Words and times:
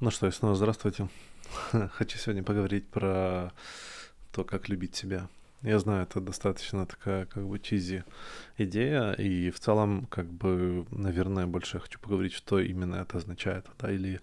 Ну 0.00 0.12
что, 0.12 0.28
и 0.28 0.30
снова 0.30 0.54
здравствуйте. 0.54 1.08
Хочу 1.94 2.18
сегодня 2.18 2.44
поговорить 2.44 2.86
про 2.86 3.52
то, 4.30 4.44
как 4.44 4.68
любить 4.68 4.94
себя. 4.94 5.28
Я 5.62 5.80
знаю, 5.80 6.04
это 6.04 6.20
достаточно 6.20 6.86
такая 6.86 7.26
как 7.26 7.44
бы 7.44 7.58
чизи 7.58 8.04
идея, 8.58 9.10
и 9.14 9.50
в 9.50 9.58
целом, 9.58 10.06
как 10.06 10.26
бы, 10.32 10.86
наверное, 10.92 11.48
больше 11.48 11.78
я 11.78 11.80
хочу 11.80 11.98
поговорить, 11.98 12.32
что 12.32 12.60
именно 12.60 12.94
это 12.94 13.18
означает, 13.18 13.66
да, 13.80 13.90
или 13.90 14.20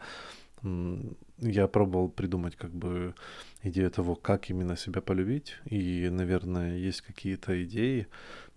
я 1.39 1.68
пробовал 1.68 2.07
придумать 2.07 2.55
как 2.55 2.71
бы 2.71 3.14
идею 3.62 3.92
того, 3.92 4.16
как 4.16 4.50
именно 4.50 4.78
себя 4.78 5.02
полюбить, 5.02 5.57
и, 5.66 6.07
наверное, 6.10 6.78
есть 6.78 7.02
какие-то 7.02 7.62
идеи, 7.66 8.07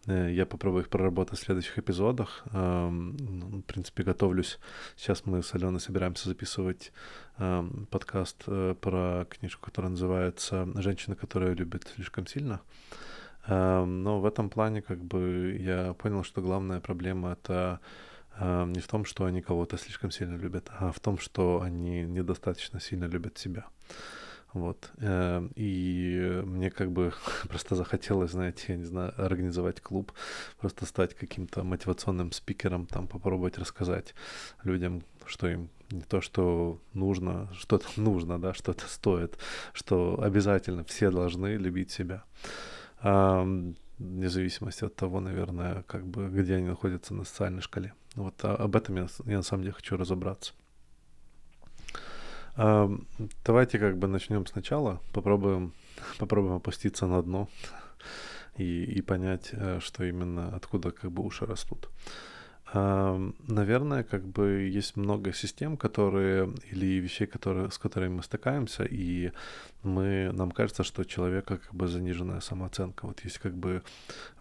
я 0.06 0.46
попробую 0.46 0.84
их 0.84 0.88
проработать 0.88 1.38
в 1.38 1.42
следующих 1.42 1.78
эпизодах. 1.78 2.44
Ну, 2.52 3.58
в 3.58 3.62
принципе, 3.62 4.02
готовлюсь. 4.02 4.58
Сейчас 4.96 5.26
мы 5.26 5.42
с 5.42 5.54
Аленой 5.54 5.80
собираемся 5.80 6.28
записывать 6.28 6.92
подкаст 7.90 8.44
э, 8.46 8.74
про 8.80 9.26
книжку, 9.30 9.66
которая 9.66 9.90
называется 9.90 10.66
«Женщина, 10.80 11.14
которая 11.14 11.54
любит 11.54 11.86
слишком 11.94 12.26
сильно». 12.26 12.60
Но 13.46 14.20
в 14.20 14.26
этом 14.26 14.50
плане 14.50 14.82
как 14.82 15.02
бы 15.02 15.56
я 15.58 15.94
понял, 15.94 16.22
что 16.22 16.42
главная 16.42 16.80
проблема— 16.80 17.32
это 17.32 17.80
не 18.40 18.80
в 18.80 18.86
том, 18.86 19.04
что 19.04 19.24
они 19.24 19.40
кого-то 19.40 19.78
слишком 19.78 20.10
сильно 20.10 20.36
любят, 20.36 20.70
а 20.78 20.92
в 20.92 21.00
том, 21.00 21.18
что 21.18 21.62
они 21.62 22.02
недостаточно 22.02 22.78
сильно 22.80 23.06
любят 23.06 23.38
себя. 23.38 23.66
Вот. 24.52 24.90
Эм, 24.98 25.52
и 25.56 26.42
мне 26.44 26.70
как 26.70 26.90
бы 26.90 27.12
просто 27.48 27.74
захотелось, 27.74 28.32
знаете, 28.32 28.64
я 28.68 28.76
не 28.76 28.84
знаю, 28.84 29.12
организовать 29.16 29.80
клуб, 29.80 30.12
просто 30.58 30.86
стать 30.86 31.14
каким-то 31.14 31.64
мотивационным 31.64 32.32
спикером, 32.32 32.86
там 32.86 33.06
попробовать 33.08 33.58
рассказать 33.58 34.14
людям, 34.64 35.02
что 35.26 35.48
им 35.48 35.70
не 35.90 36.02
то, 36.02 36.20
что 36.20 36.80
нужно, 36.94 37.48
что-то 37.54 37.86
нужно, 38.00 38.40
да, 38.40 38.54
что 38.54 38.72
это 38.72 38.86
стоит, 38.86 39.38
что 39.72 40.20
обязательно 40.22 40.84
все 40.84 41.10
должны 41.10 41.56
любить 41.56 41.90
себя. 41.90 42.24
Вне 43.98 44.28
зависимости 44.28 44.84
от 44.84 44.94
того, 44.94 45.20
наверное, 45.20 45.82
как 45.82 46.06
бы, 46.06 46.28
где 46.28 46.54
они 46.54 46.68
находятся 46.68 47.14
на 47.14 47.24
социальной 47.24 47.62
шкале. 47.62 47.94
Вот 48.14 48.34
а, 48.44 48.54
об 48.54 48.76
этом 48.76 48.96
я, 48.96 49.08
я 49.24 49.38
на 49.38 49.42
самом 49.42 49.64
деле 49.64 49.72
хочу 49.74 49.96
разобраться. 49.96 50.52
Давайте 52.58 53.78
как 53.78 53.98
бы 53.98 54.08
начнем 54.08 54.44
сначала, 54.46 55.00
попробуем, 55.12 55.72
попробуем 56.18 56.54
опуститься 56.54 57.06
на 57.06 57.22
дно 57.22 57.48
и, 58.56 58.82
и 58.84 59.00
понять, 59.00 59.50
э, 59.52 59.78
что 59.80 60.04
именно, 60.04 60.56
откуда 60.56 60.90
как 60.90 61.12
бы 61.12 61.24
уши 61.24 61.46
растут. 61.46 61.88
Наверное, 62.74 64.02
как 64.02 64.26
бы 64.26 64.68
есть 64.76 64.96
много 64.96 65.32
систем, 65.32 65.78
которые 65.78 66.52
или 66.70 67.00
вещей, 67.00 67.26
которые, 67.26 67.70
с 67.70 67.78
которыми 67.78 68.16
мы 68.16 68.22
стыкаемся, 68.22 68.84
и 68.84 69.32
мы, 69.82 70.30
нам 70.34 70.50
кажется, 70.50 70.84
что 70.84 71.00
у 71.00 71.04
человека 71.06 71.56
как 71.56 71.74
бы 71.74 71.88
заниженная 71.88 72.40
самооценка. 72.40 73.06
Вот 73.06 73.20
есть 73.24 73.38
как 73.38 73.54
бы 73.54 73.82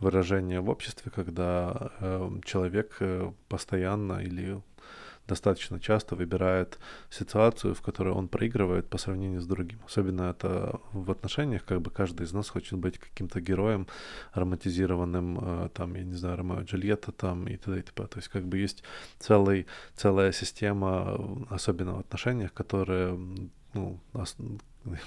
выражение 0.02 0.60
в 0.60 0.70
обществе, 0.70 1.10
когда 1.10 1.92
э, 2.02 2.30
человек 2.44 3.00
постоянно 3.48 4.20
или 4.20 4.62
достаточно 5.28 5.80
часто 5.80 6.16
выбирает 6.16 6.80
ситуацию, 7.10 7.74
в 7.74 7.82
которой 7.82 8.14
он 8.14 8.28
проигрывает 8.28 8.90
по 8.90 8.98
сравнению 8.98 9.42
с 9.42 9.48
другим. 9.48 9.80
Особенно 9.86 10.30
это 10.30 10.80
в 10.94 11.12
отношениях, 11.12 11.66
как 11.66 11.82
бы 11.82 11.92
каждый 11.92 12.26
из 12.26 12.34
нас 12.34 12.50
хочет 12.50 12.80
быть 12.80 12.98
каким-то 12.98 13.42
героем, 13.42 13.88
романтизированным, 14.34 15.40
э, 15.42 15.70
там, 15.74 15.96
я 15.96 16.04
не 16.04 16.16
знаю, 16.16 16.38
Ромео 16.38 16.62
Джульетта 16.62 17.12
там 17.12 17.48
и 17.48 17.58
т.д. 17.58 17.80
и 17.80 17.82
т.п. 17.82 18.08
То 18.08 18.18
есть 18.18 18.30
как 18.30 18.46
бы 18.48 18.58
есть 18.58 18.84
целый, 19.20 19.68
целая 19.96 20.32
система, 20.32 21.48
особенно 21.50 21.96
в 21.96 22.00
отношениях, 22.00 22.54
которые 22.54 23.18
ну, 23.78 24.00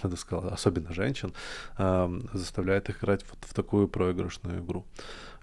я 0.03 0.09
бы 0.09 0.17
сказал, 0.17 0.53
особенно 0.53 0.93
женщин, 0.93 1.33
э, 1.79 2.21
заставляет 2.33 2.89
их 2.89 3.03
играть 3.03 3.25
вот 3.31 3.39
в 3.43 3.55
такую 3.55 3.89
проигрышную 3.89 4.61
игру 4.61 4.85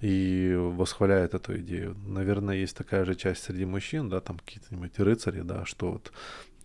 и 0.01 0.55
восхваляет 0.55 1.33
эту 1.33 1.57
идею. 1.57 1.95
Наверное, 2.05 2.55
есть 2.55 2.77
такая 2.77 3.05
же 3.05 3.15
часть 3.15 3.43
среди 3.43 3.65
мужчин, 3.65 4.09
да, 4.09 4.19
там 4.19 4.39
какие-то 4.39 5.03
рыцари, 5.03 5.41
да, 5.41 5.65
что 5.65 5.91
вот 5.91 6.11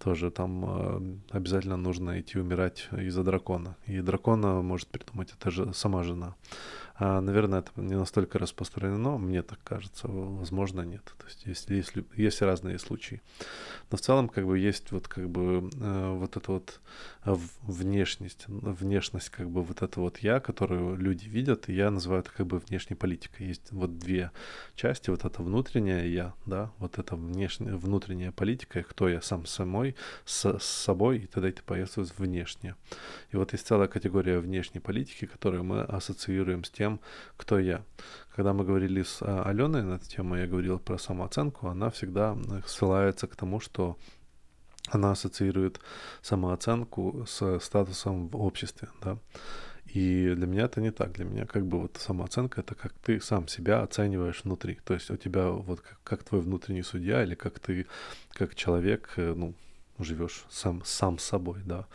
тоже 0.03 0.31
там 0.31 0.65
э, 0.65 1.37
обязательно 1.37 1.77
нужно 1.77 2.21
идти 2.21 2.39
умирать 2.39 2.89
из-за 2.93 3.23
дракона. 3.23 3.77
И 3.87 4.01
дракона 4.01 4.61
может 4.63 4.89
придумать 4.89 5.33
это 5.39 5.51
же 5.51 5.73
сама 5.75 6.03
жена. 6.03 6.35
А, 6.95 7.21
наверное, 7.21 7.61
это 7.61 7.71
не 7.77 7.97
настолько 7.97 8.39
распространено, 8.39 9.19
мне 9.19 9.43
так 9.43 9.59
кажется, 9.65 10.09
возможно, 10.09 10.83
нет. 10.83 11.05
То 11.19 11.27
есть 11.27 11.47
есть, 11.47 11.71
есть, 11.71 11.93
есть 12.17 12.43
разные 12.43 12.79
случаи. 12.79 13.23
Но 13.91 13.97
в 13.97 14.01
целом, 14.01 14.29
как 14.29 14.47
бы, 14.47 14.59
есть 14.59 14.93
вот, 14.93 15.09
как 15.09 15.29
бы, 15.29 15.71
э, 15.75 16.17
вот 16.17 16.37
эта 16.37 16.53
вот 16.53 16.81
внешность, 17.25 18.45
внешность, 18.49 19.31
как 19.31 19.49
бы, 19.49 19.63
вот 19.63 19.83
это 19.83 20.01
вот 20.01 20.19
я, 20.19 20.41
которую 20.41 20.97
люди 20.97 21.29
видят, 21.29 21.69
и 21.69 21.75
я 21.75 21.91
называю 21.91 22.23
это, 22.23 22.31
как 22.33 22.47
бы, 22.47 22.59
внешней 22.59 22.97
политикой. 22.97 23.47
Есть 23.47 23.71
вот 23.71 23.99
две 23.99 24.33
части, 24.75 25.11
вот 25.11 25.25
это 25.25 25.43
внутреннее 25.43 26.13
я, 26.13 26.35
да, 26.47 26.73
вот 26.79 26.99
это 26.99 27.15
внешняя, 27.15 27.77
внутренняя 27.77 28.33
политика, 28.33 28.83
кто 28.83 29.09
я 29.09 29.23
сам 29.23 29.47
самой, 29.47 29.95
с, 30.25 30.59
с 30.59 30.65
собой, 30.65 31.19
и 31.19 31.27
тогда 31.27 31.49
это 31.49 31.63
появится 31.63 32.03
внешнее. 32.19 32.75
И 33.31 33.37
вот 33.37 33.53
есть 33.53 33.67
целая 33.67 33.89
категория 33.89 34.41
внешней 34.41 34.81
политики, 34.81 35.27
которую 35.27 35.63
мы 35.63 35.83
ассоциируем 35.83 36.65
с 36.65 36.71
тем, 36.71 37.01
кто 37.37 37.59
я. 37.59 37.85
Когда 38.35 38.53
мы 38.53 38.65
говорили 38.65 39.03
с 39.03 39.19
а, 39.21 39.45
Аленой 39.45 39.83
на 39.83 39.95
эту 39.95 40.09
тему, 40.09 40.37
я 40.37 40.47
говорил 40.47 40.79
про 40.79 40.99
самооценку, 40.99 41.69
она 41.69 41.91
всегда 41.91 42.37
ссылается 42.67 43.27
к 43.29 43.37
тому, 43.37 43.61
что 43.61 43.97
она 44.89 45.13
ассоциирует 45.13 45.81
самооценку 46.23 47.25
с 47.27 47.61
статусом 47.61 48.29
в 48.29 48.37
обществе, 48.37 48.89
да. 49.01 49.19
И 49.87 50.33
для 50.35 50.47
меня 50.47 50.65
это 50.65 50.81
не 50.81 50.91
так. 50.91 51.13
Для 51.13 51.25
меня 51.25 51.45
как 51.45 51.67
бы 51.67 51.81
вот 51.81 51.99
самооценка 51.99 52.63
это 52.63 52.75
как 52.75 52.93
ты 52.95 53.21
сам 53.21 53.47
себя 53.47 53.83
оцениваешь 53.83 54.43
внутри. 54.45 54.79
То 54.85 54.95
есть 54.95 55.11
у 55.11 55.17
тебя 55.17 55.49
вот 55.49 55.81
как, 55.81 55.99
как 56.03 56.25
твой 56.25 56.41
внутренний 56.41 56.83
судья 56.83 57.23
или 57.23 57.35
как 57.35 57.59
ты 57.59 57.87
как 58.31 58.55
человек, 58.55 59.13
э, 59.17 59.35
ну, 59.37 59.55
живешь 59.99 60.45
сам, 60.51 60.83
сам 60.85 61.19
собой, 61.19 61.61
да. 61.65 61.87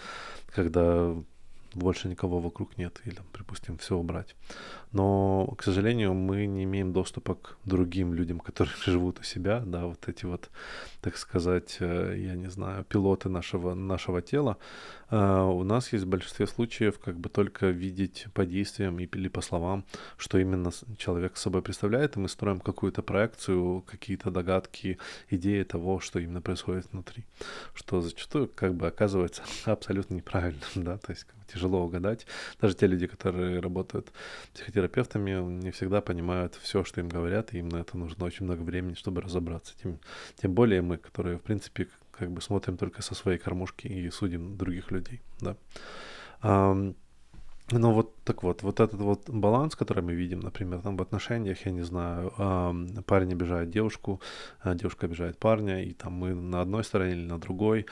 Когда 0.47 1.15
больше 1.73 2.07
никого 2.07 2.39
вокруг 2.39 2.77
нет, 2.77 3.01
или, 3.05 3.17
припустим, 3.33 3.77
все 3.77 3.95
убрать. 3.95 4.35
Но, 4.91 5.53
к 5.57 5.63
сожалению, 5.63 6.13
мы 6.13 6.45
не 6.45 6.63
имеем 6.63 6.93
доступа 6.93 7.35
к 7.35 7.57
другим 7.65 8.13
людям, 8.13 8.39
которые 8.39 8.75
живут 8.85 9.19
у 9.19 9.23
себя, 9.23 9.61
да, 9.65 9.85
вот 9.85 10.07
эти 10.07 10.25
вот, 10.25 10.49
так 11.01 11.17
сказать, 11.17 11.77
э, 11.79 12.15
я 12.17 12.35
не 12.35 12.49
знаю, 12.49 12.83
пилоты 12.85 13.29
нашего, 13.29 13.73
нашего 13.73 14.21
тела. 14.21 14.57
А, 15.09 15.45
у 15.45 15.63
нас 15.63 15.93
есть 15.93 16.05
в 16.05 16.09
большинстве 16.09 16.47
случаев 16.47 16.99
как 16.99 17.17
бы 17.17 17.29
только 17.29 17.67
видеть 17.67 18.27
по 18.33 18.45
действиям 18.45 18.99
или 18.99 19.27
по 19.27 19.41
словам, 19.41 19.85
что 20.17 20.37
именно 20.37 20.71
человек 20.97 21.37
собой 21.37 21.61
представляет, 21.61 22.17
и 22.17 22.19
мы 22.19 22.29
строим 22.29 22.59
какую-то 22.59 23.01
проекцию, 23.01 23.83
какие-то 23.87 24.31
догадки, 24.31 24.97
идеи 25.29 25.63
того, 25.63 25.99
что 25.99 26.19
именно 26.19 26.41
происходит 26.41 26.91
внутри, 26.91 27.25
что 27.73 28.01
зачастую 28.01 28.47
как 28.47 28.73
бы 28.73 28.87
оказывается 28.87 29.43
абсолютно 29.65 30.15
неправильным, 30.15 30.61
да, 30.75 30.97
то 30.97 31.11
есть 31.11 31.25
тяжело 31.47 31.83
угадать. 31.83 32.27
Даже 32.61 32.75
те 32.75 32.87
люди, 32.87 33.07
которые 33.07 33.59
работают 33.59 34.11
психотерапевтами, 34.87 35.31
терапевтами 35.31 35.63
не 35.63 35.71
всегда 35.71 36.01
понимают 36.01 36.55
все, 36.55 36.83
что 36.83 37.01
им 37.01 37.09
говорят, 37.09 37.53
и 37.53 37.59
им 37.59 37.69
на 37.69 37.77
это 37.77 37.97
нужно 37.97 38.25
очень 38.25 38.45
много 38.45 38.61
времени, 38.61 38.93
чтобы 38.93 39.21
разобраться. 39.21 39.73
Тем, 39.81 39.99
тем 40.35 40.53
более 40.53 40.81
мы, 40.81 40.97
которые, 40.97 41.37
в 41.37 41.41
принципе, 41.41 41.87
как 42.11 42.31
бы 42.31 42.41
смотрим 42.41 42.77
только 42.77 43.01
со 43.01 43.15
своей 43.15 43.37
кормушки 43.37 43.87
и 43.87 44.09
судим 44.09 44.57
других 44.57 44.91
людей, 44.91 45.21
да. 45.39 45.55
Ну 47.71 47.91
вот 47.91 48.15
так 48.23 48.43
вот, 48.43 48.63
вот 48.63 48.79
этот 48.79 49.01
вот 49.01 49.29
баланс, 49.29 49.75
который 49.75 50.01
мы 50.01 50.13
видим, 50.13 50.39
например, 50.39 50.81
там 50.81 50.95
в 50.95 51.01
отношениях, 51.01 51.65
я 51.65 51.71
не 51.73 51.83
знаю, 51.83 52.31
парень 53.05 53.33
обижает 53.33 53.69
девушку, 53.69 54.21
э, 54.63 54.73
девушка 54.75 55.07
обижает 55.07 55.37
парня, 55.37 55.83
и 55.83 55.91
там 55.91 56.13
мы 56.13 56.33
на 56.33 56.61
одной 56.61 56.85
стороне 56.85 57.11
или 57.11 57.25
на 57.25 57.37
другой, 57.37 57.85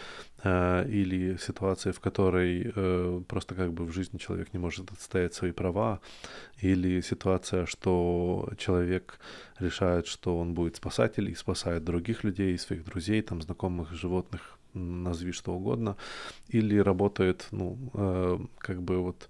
э, 0.44 0.88
или 0.88 1.38
ситуации, 1.38 1.92
в 1.92 2.00
которой 2.00 2.72
э, 2.74 3.22
просто 3.28 3.56
как 3.56 3.74
бы 3.74 3.84
в 3.84 3.92
жизни 3.92 4.18
человек 4.18 4.54
не 4.54 4.60
может 4.60 4.92
отстоять 4.92 5.34
свои 5.34 5.52
права, 5.52 6.00
или 6.64 7.02
ситуация, 7.02 7.66
что 7.66 8.50
человек 8.58 9.20
решает, 9.60 10.08
что 10.08 10.40
он 10.40 10.54
будет 10.54 10.78
спасатель 10.78 11.30
и 11.30 11.36
спасает 11.36 11.84
других 11.84 12.24
людей, 12.24 12.58
своих 12.58 12.86
друзей, 12.86 13.22
там 13.22 13.42
знакомых 13.42 13.92
животных, 13.94 14.58
назови 14.76 15.32
что 15.32 15.54
угодно, 15.54 15.96
или 16.48 16.78
работает, 16.78 17.48
ну, 17.52 17.78
э, 17.94 18.40
как 18.60 18.82
бы 18.82 19.00
вот 19.00 19.30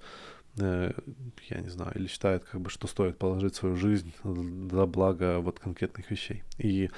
я 0.58 1.60
не 1.62 1.70
знаю, 1.70 1.92
или 1.96 2.08
считает, 2.08 2.46
как 2.46 2.62
бы, 2.62 2.70
что 2.70 2.88
стоит 2.88 3.18
положить 3.18 3.56
свою 3.56 3.76
жизнь 3.76 4.14
для 4.24 4.86
блага 4.86 5.40
вот 5.40 5.60
конкретных 5.60 6.10
вещей. 6.10 6.44
И 6.58 6.90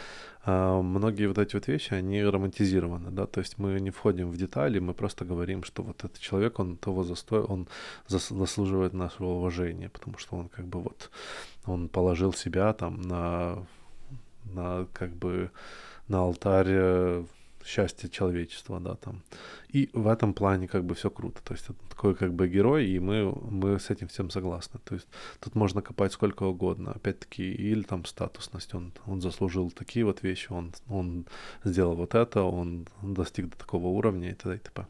а, 0.43 0.81
многие 0.81 1.27
вот 1.27 1.39
эти 1.39 1.55
вот 1.55 1.67
вещи, 1.67 1.93
они 1.93 2.23
романтизированы, 2.23 3.09
да, 3.09 3.25
то 3.25 3.39
есть 3.39 3.57
мы 3.57 3.79
не 3.79 3.89
входим 3.89 4.29
в 4.29 4.37
детали, 4.37 4.79
мы 4.79 4.93
просто 4.93 5.25
говорим, 5.25 5.63
что 5.63 5.81
вот 5.81 6.03
этот 6.03 6.19
человек, 6.19 6.59
он 6.59 6.77
того 6.77 7.03
застой, 7.03 7.41
он 7.41 7.67
зас, 8.07 8.29
заслуживает 8.29 8.93
нашего 8.93 9.29
уважения, 9.29 9.89
потому 9.89 10.17
что 10.19 10.35
он 10.37 10.49
как 10.49 10.67
бы 10.67 10.81
вот, 10.81 11.09
он 11.65 11.89
положил 11.89 12.33
себя 12.33 12.73
там 12.73 13.01
на, 13.01 13.65
на 14.45 14.87
как 14.93 15.15
бы 15.15 15.49
на 16.07 16.19
алтарь 16.19 17.25
счастье 17.67 18.09
человечества, 18.09 18.79
да, 18.79 18.95
там. 18.95 19.21
И 19.69 19.89
в 19.93 20.07
этом 20.07 20.33
плане 20.33 20.67
как 20.67 20.85
бы 20.85 20.95
все 20.95 21.09
круто. 21.09 21.41
То 21.43 21.53
есть 21.53 21.65
это 21.65 21.75
такой 21.89 22.15
как 22.15 22.33
бы 22.33 22.47
герой, 22.47 22.87
и 22.87 22.99
мы, 22.99 23.31
мы 23.51 23.79
с 23.79 23.89
этим 23.89 24.07
всем 24.07 24.29
согласны. 24.29 24.79
То 24.83 24.95
есть 24.95 25.07
тут 25.39 25.55
можно 25.55 25.81
копать 25.81 26.13
сколько 26.13 26.43
угодно. 26.43 26.91
Опять-таки, 26.91 27.43
или 27.43 27.83
там 27.83 28.05
статусность, 28.05 28.73
он, 28.73 28.93
он 29.05 29.21
заслужил 29.21 29.71
такие 29.71 30.05
вот 30.05 30.23
вещи, 30.23 30.51
он, 30.51 30.73
он 30.87 31.25
сделал 31.63 31.95
вот 31.95 32.15
это, 32.15 32.43
он 32.43 32.87
достиг 33.01 33.49
до 33.49 33.57
такого 33.57 33.87
уровня 33.87 34.31
и 34.31 34.33
т.д. 34.33 34.55
и 34.55 34.59
т.п. 34.59 34.85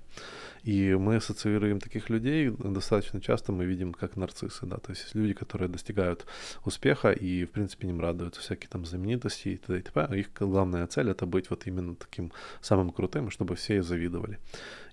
И 0.64 0.96
мы 0.96 1.16
ассоциируем 1.16 1.80
таких 1.80 2.10
людей 2.10 2.50
достаточно 2.50 3.22
часто, 3.22 3.52
мы 3.52 3.66
видим 3.66 3.94
как 3.94 4.18
нарциссы, 4.18 4.66
да, 4.66 4.78
то 4.78 4.92
есть 4.92 5.16
люди, 5.16 5.34
которые 5.34 5.70
достигают 5.70 6.26
успеха 6.66 7.12
и, 7.12 7.46
в 7.46 7.52
принципе, 7.52 7.88
им 7.88 8.02
радуются 8.02 8.42
всякие 8.42 8.70
там 8.70 8.86
знаменитости 8.86 9.50
и 9.50 9.58
т.д. 9.58 9.80
и 9.80 9.82
т.п. 9.82 10.20
Их 10.20 10.28
главная 10.40 10.86
цель— 10.88 11.10
это 11.12 11.26
быть 11.26 11.50
вот 11.50 11.68
именно 11.68 11.96
таким 11.96 12.32
самым 12.68 12.92
крутым, 12.92 13.30
чтобы 13.32 13.56
все 13.56 13.82
завидовали. 13.82 14.38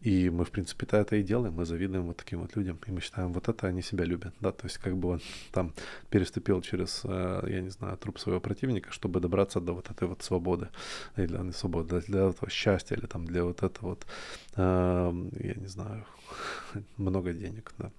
И 0.04 0.30
мы, 0.30 0.44
в 0.44 0.50
принципе, 0.50 0.86
-то 0.86 0.98
это 0.98 1.16
и 1.16 1.22
делаем, 1.22 1.54
мы 1.54 1.64
завидуем 1.64 2.06
вот 2.06 2.16
таким 2.16 2.40
вот 2.40 2.56
людям, 2.56 2.78
и 2.86 2.92
мы 2.92 3.00
считаем, 3.00 3.32
вот 3.32 3.48
это 3.48 3.66
они 3.66 3.82
себя 3.82 4.04
любят, 4.04 4.34
да, 4.40 4.52
то 4.52 4.66
есть 4.66 4.78
как 4.78 4.96
бы 4.96 5.08
он 5.08 5.20
там 5.52 5.72
переступил 6.10 6.62
через, 6.62 7.02
э, 7.04 7.46
я 7.48 7.60
не 7.60 7.70
знаю, 7.70 7.96
труп 7.96 8.18
своего 8.18 8.40
противника, 8.40 8.92
чтобы 8.92 9.20
добраться 9.20 9.60
до 9.60 9.72
вот 9.72 9.90
этой 9.90 10.08
вот 10.08 10.22
свободы, 10.22 10.68
или 11.16 11.36
не 11.42 11.52
свободы, 11.52 12.00
для 12.08 12.28
этого 12.28 12.50
счастья, 12.50 12.96
или 12.96 13.06
там 13.06 13.24
для 13.24 13.42
вот 13.44 13.62
этого 13.62 13.88
вот, 13.88 14.06
э, 14.56 15.12
я 15.40 15.54
не 15.54 15.68
знаю, 15.68 16.04
много 16.96 17.32
денег, 17.32 17.72
да. 17.78 17.90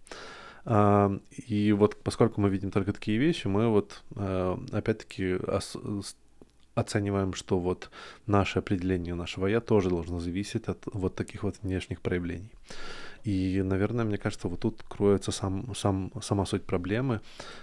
Uh, 0.66 1.22
и 1.48 1.74
вот 1.74 1.96
поскольку 2.04 2.42
мы 2.42 2.50
видим 2.50 2.72
только 2.72 2.92
такие 2.92 3.20
вещи, 3.20 3.46
мы 3.46 3.68
вот 3.70 4.02
uh, 4.16 4.76
опять-таки 4.76 5.38
оцениваем, 6.76 7.34
что 7.34 7.60
вот 7.60 7.90
наше 8.28 8.60
определение 8.60 9.16
нашего 9.16 9.48
«я» 9.48 9.62
тоже 9.62 9.90
должно 9.90 10.20
зависеть 10.20 10.68
от 10.68 10.78
вот 10.86 11.16
таких 11.16 11.44
вот 11.44 11.56
внешних 11.62 12.02
проявлений. 12.02 12.52
И, 13.26 13.64
наверное, 13.64 14.06
мне 14.06 14.20
кажется, 14.20 14.48
вот 14.48 14.60
тут 14.60 14.84
кроется 14.88 15.32
сам, 15.32 15.74
сам, 15.74 16.12
сама 16.22 16.46
суть 16.46 16.64
проблемы 16.64 17.22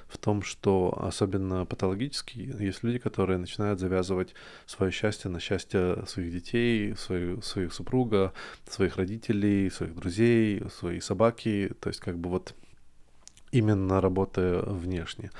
в 0.09 0.19
том, 0.19 0.43
что 0.43 0.93
особенно 1.01 1.65
патологически 1.67 2.39
есть 2.61 2.83
люди, 2.83 2.99
которые 2.99 3.39
начинают 3.39 3.79
завязывать 3.79 4.35
свое 4.67 4.91
счастье 4.91 5.31
на 5.31 5.39
счастье 5.39 6.05
своих 6.09 6.33
детей, 6.33 6.97
свою, 6.97 7.43
своих 7.43 7.73
супруга, 7.73 8.33
своих 8.69 8.97
родителей, 8.97 9.71
своих 9.71 9.95
друзей, 9.95 10.65
своей 10.69 11.01
собаки, 11.01 11.71
то 11.81 11.91
есть 11.91 12.01
как 12.01 12.19
бы 12.19 12.29
вот 12.29 12.57
именно 13.53 14.01
работая 14.01 14.63
внешне. 14.63 15.31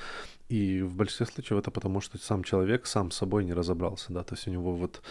И 0.53 0.83
в 0.83 0.95
большинстве 0.95 1.25
случаев 1.25 1.59
это 1.59 1.71
потому, 1.71 1.99
что 1.99 2.19
сам 2.19 2.43
человек 2.43 2.85
сам 2.85 3.09
с 3.09 3.15
собой 3.15 3.43
не 3.43 3.53
разобрался, 3.53 4.13
да, 4.13 4.23
то 4.23 4.35
есть 4.35 4.47
у 4.47 4.51
него 4.51 4.75
вот 4.75 5.01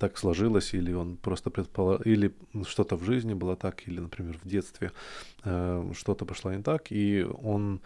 так 0.00 0.18
сложилось, 0.18 0.74
или 0.74 0.94
он 0.94 1.16
просто 1.16 1.50
предположил, 1.50 2.02
или 2.04 2.32
что-то 2.66 2.96
в 2.96 3.04
жизни 3.04 3.34
было 3.34 3.54
так, 3.56 3.86
или, 3.88 4.00
например, 4.00 4.38
в 4.42 4.48
детстве 4.48 4.90
э, 5.44 5.92
что-то 5.94 6.24
пошло 6.24 6.52
не 6.52 6.62
так, 6.62 6.90
и 6.90 7.26
он 7.42 7.80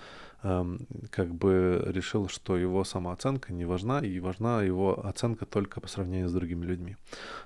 как 1.10 1.34
бы 1.34 1.82
решил, 1.86 2.28
что 2.28 2.58
его 2.58 2.84
самооценка 2.84 3.52
не 3.54 3.64
важна, 3.64 4.00
и 4.00 4.20
важна 4.20 4.62
его 4.62 5.06
оценка 5.06 5.46
только 5.46 5.80
по 5.80 5.88
сравнению 5.88 6.28
с 6.28 6.32
другими 6.32 6.66
людьми. 6.66 6.96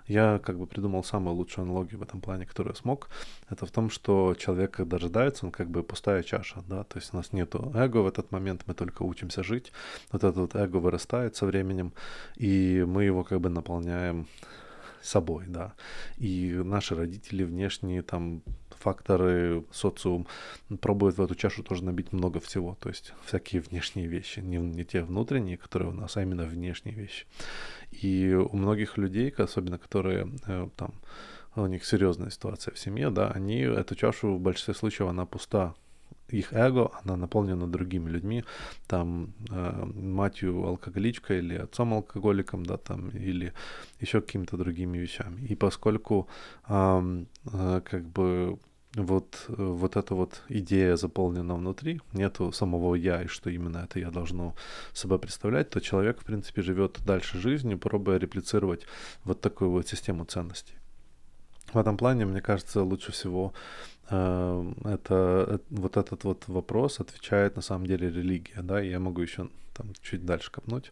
Я 0.09 0.41
как 0.41 0.59
бы 0.59 0.67
придумал 0.67 1.05
самую 1.05 1.37
лучшую 1.37 1.65
аналогию 1.65 2.01
в 2.01 2.03
этом 2.03 2.21
плане, 2.21 2.45
которую 2.45 2.75
я 2.75 2.81
смог. 2.81 3.09
Это 3.49 3.67
в 3.67 3.71
том, 3.71 3.91
что 3.91 4.35
человек, 4.35 4.73
когда 4.73 4.99
рождается, 4.99 5.47
он 5.47 5.53
как 5.53 5.71
бы 5.71 5.85
пустая 5.85 6.25
чаша, 6.25 6.65
да, 6.67 6.83
то 6.83 6.99
есть 6.99 7.15
у 7.15 7.17
нас 7.17 7.33
нету 7.33 7.71
эго 7.77 7.99
в 7.99 8.07
этот 8.09 8.33
момент, 8.33 8.63
мы 8.67 8.75
только 8.75 9.05
учимся 9.05 9.45
жить. 9.45 9.73
Вот 10.11 10.25
это 10.25 10.41
вот 10.41 10.57
эго 10.57 10.79
вырастает 10.79 11.37
со 11.37 11.47
временем, 11.47 11.93
и 12.35 12.85
мы 12.85 13.05
его 13.05 13.23
как 13.23 13.41
бы 13.41 13.49
наполняем 13.49 14.27
собой, 15.09 15.45
да. 15.49 15.75
И 16.19 16.53
наши 16.53 16.95
родители 16.95 17.45
внешние 17.45 18.03
там 18.03 18.43
факторы, 18.71 19.65
социум 19.73 20.27
пробует 20.81 21.19
в 21.19 21.23
эту 21.23 21.35
чашу 21.35 21.63
тоже 21.63 21.85
набить 21.85 22.13
много 22.13 22.41
всего, 22.41 22.77
то 22.81 22.89
есть 22.89 23.13
всякие 23.25 23.61
внешние 23.61 24.07
вещи, 24.07 24.41
не, 24.41 24.59
не 24.59 24.85
те 24.85 25.03
внутренние, 25.03 25.57
которые 25.57 25.91
у 25.91 25.95
нас, 25.95 26.17
а 26.17 26.23
именно 26.23 26.45
внешние 26.45 26.95
вещи. 26.95 27.27
И 27.91 28.33
у 28.35 28.57
многих 28.57 28.97
людей, 28.99 29.31
особенно 29.37 29.79
которые 29.79 30.31
э, 30.47 30.69
там 30.77 30.95
у 31.57 31.67
них 31.67 31.85
серьезная 31.85 32.31
ситуация 32.31 32.73
в 32.73 32.79
семье, 32.79 33.11
да, 33.11 33.31
они 33.31 33.61
эту 33.61 33.95
чашу 33.95 34.35
в 34.35 34.41
большинстве 34.41 34.75
случаев 34.75 35.09
она 35.09 35.27
пуста, 35.27 35.75
их 36.29 36.53
эго, 36.53 36.91
она 37.05 37.17
наполнена 37.17 37.67
другими 37.67 38.11
людьми, 38.11 38.45
там, 38.87 39.33
э, 39.51 39.85
матью 39.95 40.65
алкоголичкой 40.67 41.39
или 41.39 41.55
отцом 41.57 41.95
алкоголиком, 41.95 42.65
да, 42.65 42.77
там, 42.77 43.09
или 43.11 43.53
еще 44.01 44.21
какими-то 44.21 44.57
другими 44.57 44.99
вещами. 44.99 45.41
И 45.49 45.55
поскольку 45.57 46.29
э, 46.69 47.25
э, 47.53 47.81
как 47.85 48.05
бы 48.05 48.59
вот, 48.95 49.45
вот 49.49 49.97
эта 49.97 50.15
вот 50.15 50.43
идея 50.49 50.97
заполнена 50.97 51.55
внутри, 51.55 52.01
нету 52.13 52.53
самого 52.53 52.95
я, 52.95 53.23
и 53.23 53.27
что 53.27 53.51
именно 53.51 53.79
это 53.79 54.01
я 54.01 54.11
должно 54.11 54.55
собой 54.93 55.19
представлять, 55.19 55.71
то 55.71 55.81
человек, 55.81 56.21
в 56.21 56.25
принципе, 56.25 56.63
живет 56.63 56.99
дальше 57.05 57.39
жизнью, 57.39 57.79
пробуя 57.79 58.19
реплицировать 58.19 58.87
вот 59.25 59.41
такую 59.41 59.71
вот 59.71 59.89
систему 59.89 60.25
ценностей. 60.25 60.78
В 61.73 61.79
этом 61.79 61.97
плане, 61.97 62.25
мне 62.25 62.41
кажется, 62.41 62.83
лучше 62.83 63.13
всего 63.13 63.53
э, 64.11 64.73
это, 64.85 65.47
это 65.55 65.65
вот 65.71 65.97
этот 65.97 66.25
вот 66.25 66.45
вопрос 66.49 67.01
отвечает 67.01 67.57
на 67.57 67.63
самом 67.63 67.87
деле 67.87 68.11
религия, 68.11 68.63
да, 68.63 68.81
я 68.81 68.99
могу 68.99 69.21
еще 69.21 69.49
там 69.75 69.93
чуть 70.03 70.25
дальше 70.25 70.51
копнуть 70.51 70.91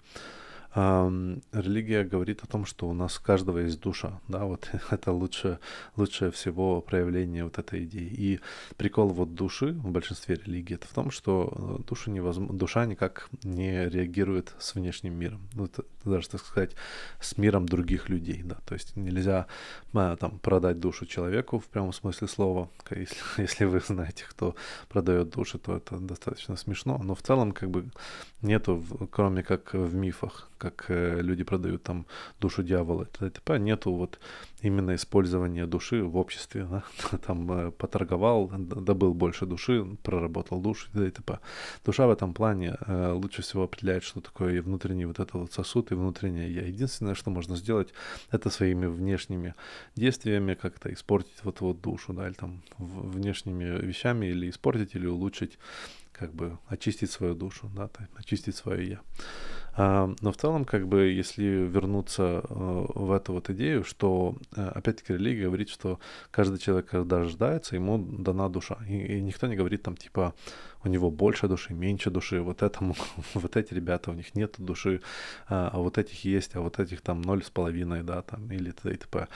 религия 0.76 2.04
говорит 2.04 2.42
о 2.42 2.46
том, 2.46 2.66
что 2.66 2.86
у 2.86 2.92
нас 2.92 3.18
у 3.18 3.22
каждого 3.22 3.58
есть 3.58 3.80
душа, 3.80 4.20
да, 4.28 4.44
вот 4.44 4.70
это 4.90 5.10
лучше, 5.10 5.58
лучшее 5.96 6.30
всего 6.30 6.82
проявление 6.82 7.44
вот 7.44 7.58
этой 7.58 7.84
идеи. 7.84 8.08
И 8.12 8.40
прикол 8.76 9.08
вот 9.08 9.34
души 9.34 9.72
в 9.72 9.90
большинстве 9.90 10.36
религий 10.36 10.74
это 10.74 10.86
в 10.86 10.92
том, 10.92 11.10
что 11.10 11.78
э, 11.80 11.88
душа, 11.88 12.10
невозможно, 12.10 12.58
душа 12.58 12.84
никак 12.84 13.30
не 13.42 13.88
реагирует 13.88 14.54
с 14.58 14.74
внешним 14.74 15.14
миром, 15.14 15.48
ну, 15.54 15.68
даже, 16.04 16.28
так 16.28 16.40
сказать, 16.40 16.76
с 17.20 17.38
миром 17.38 17.66
других 17.66 18.10
людей, 18.10 18.42
да, 18.44 18.56
то 18.66 18.74
есть 18.74 18.96
нельзя 18.96 19.46
а, 19.94 20.16
там 20.16 20.38
продать 20.38 20.78
душу 20.78 21.06
человеку 21.06 21.58
в 21.58 21.64
прямом 21.64 21.92
смысле 21.92 22.28
слова, 22.28 22.68
если, 22.90 23.16
если 23.38 23.64
вы 23.64 23.80
знаете, 23.80 24.24
кто 24.28 24.54
продает 24.88 25.30
души, 25.30 25.58
то 25.58 25.76
это 25.76 25.96
достаточно 25.98 26.56
смешно, 26.56 26.98
но 26.98 27.14
в 27.14 27.22
целом 27.22 27.52
как 27.52 27.70
бы 27.70 27.86
нету, 28.42 28.84
кроме 29.10 29.42
как 29.42 29.72
в 29.72 29.94
мифах, 29.94 30.50
как 30.70 30.86
э, 30.88 31.20
люди 31.22 31.44
продают 31.44 31.82
там 31.82 32.06
душу 32.40 32.62
дьявола 32.62 33.04
и. 33.04 33.58
Нету 33.58 33.92
вот 33.92 34.18
именно 34.62 34.94
использования 34.94 35.66
души 35.66 36.02
в 36.02 36.16
обществе. 36.16 36.66
Да? 36.70 36.82
Там 37.26 37.52
э, 37.52 37.70
поторговал, 37.70 38.50
добыл 38.58 39.14
больше 39.14 39.46
души, 39.46 39.84
проработал 40.02 40.60
душу 40.60 40.88
и 40.94 41.10
т.п. 41.10 41.38
Душа 41.84 42.06
в 42.06 42.10
этом 42.10 42.34
плане 42.34 42.76
э, 42.86 43.12
лучше 43.12 43.42
всего 43.42 43.62
определяет, 43.62 44.02
что 44.02 44.20
такое 44.20 44.60
внутренний 44.62 45.06
вот 45.06 45.20
этот 45.20 45.34
вот 45.34 45.52
сосуд 45.52 45.92
и 45.92 45.94
внутреннее 45.94 46.52
я. 46.52 46.66
Единственное, 46.66 47.14
что 47.14 47.30
можно 47.30 47.56
сделать, 47.56 47.94
это 48.32 48.50
своими 48.50 48.86
внешними 48.86 49.54
действиями 49.96 50.54
как-то 50.54 50.92
испортить 50.92 51.44
вот 51.44 51.60
вот 51.60 51.80
душу, 51.80 52.12
да, 52.12 52.26
или 52.26 52.34
там 52.34 52.62
внешними 52.78 53.86
вещами 53.86 54.26
или 54.26 54.48
испортить, 54.48 54.96
или 54.96 55.06
улучшить 55.06 55.58
как 56.18 56.32
бы 56.34 56.58
очистить 56.68 57.10
свою 57.10 57.34
душу, 57.34 57.70
да, 57.74 57.90
очистить 58.16 58.56
свое 58.56 58.88
я. 58.88 59.00
Но 59.76 60.32
в 60.32 60.36
целом, 60.36 60.64
как 60.64 60.88
бы, 60.88 61.04
если 61.04 61.44
вернуться 61.44 62.42
э, 62.48 62.86
в 62.94 63.12
эту 63.12 63.34
вот 63.34 63.50
идею, 63.50 63.84
что, 63.84 64.34
э, 64.56 64.68
опять-таки, 64.74 65.12
религия 65.12 65.44
говорит, 65.44 65.68
что 65.68 66.00
каждый 66.30 66.58
человек, 66.58 66.86
когда 66.86 67.18
рождается, 67.18 67.76
ему 67.76 67.98
дана 67.98 68.48
душа. 68.48 68.78
И, 68.88 68.96
и 69.18 69.20
никто 69.20 69.46
не 69.46 69.54
говорит 69.54 69.82
там, 69.82 69.96
типа, 69.96 70.34
у 70.82 70.88
него 70.88 71.10
больше 71.10 71.46
души, 71.46 71.74
меньше 71.74 72.10
души, 72.10 72.40
вот 72.40 72.62
этому, 72.62 72.96
вот 73.34 73.56
эти 73.56 73.74
ребята, 73.74 74.10
у 74.10 74.14
них 74.14 74.34
нет 74.34 74.54
души, 74.58 75.02
а, 75.48 75.68
а 75.72 75.78
вот 75.78 75.98
этих 75.98 76.24
есть, 76.24 76.56
а 76.56 76.60
вот 76.60 76.78
этих 76.78 77.02
там 77.02 77.20
ноль 77.20 77.42
с 77.42 77.50
половиной, 77.50 78.02
да, 78.02 78.22
там, 78.22 78.50
или 78.50 78.70
т.д. 78.70 78.94
и 78.94 78.96
т.п. 78.96 79.28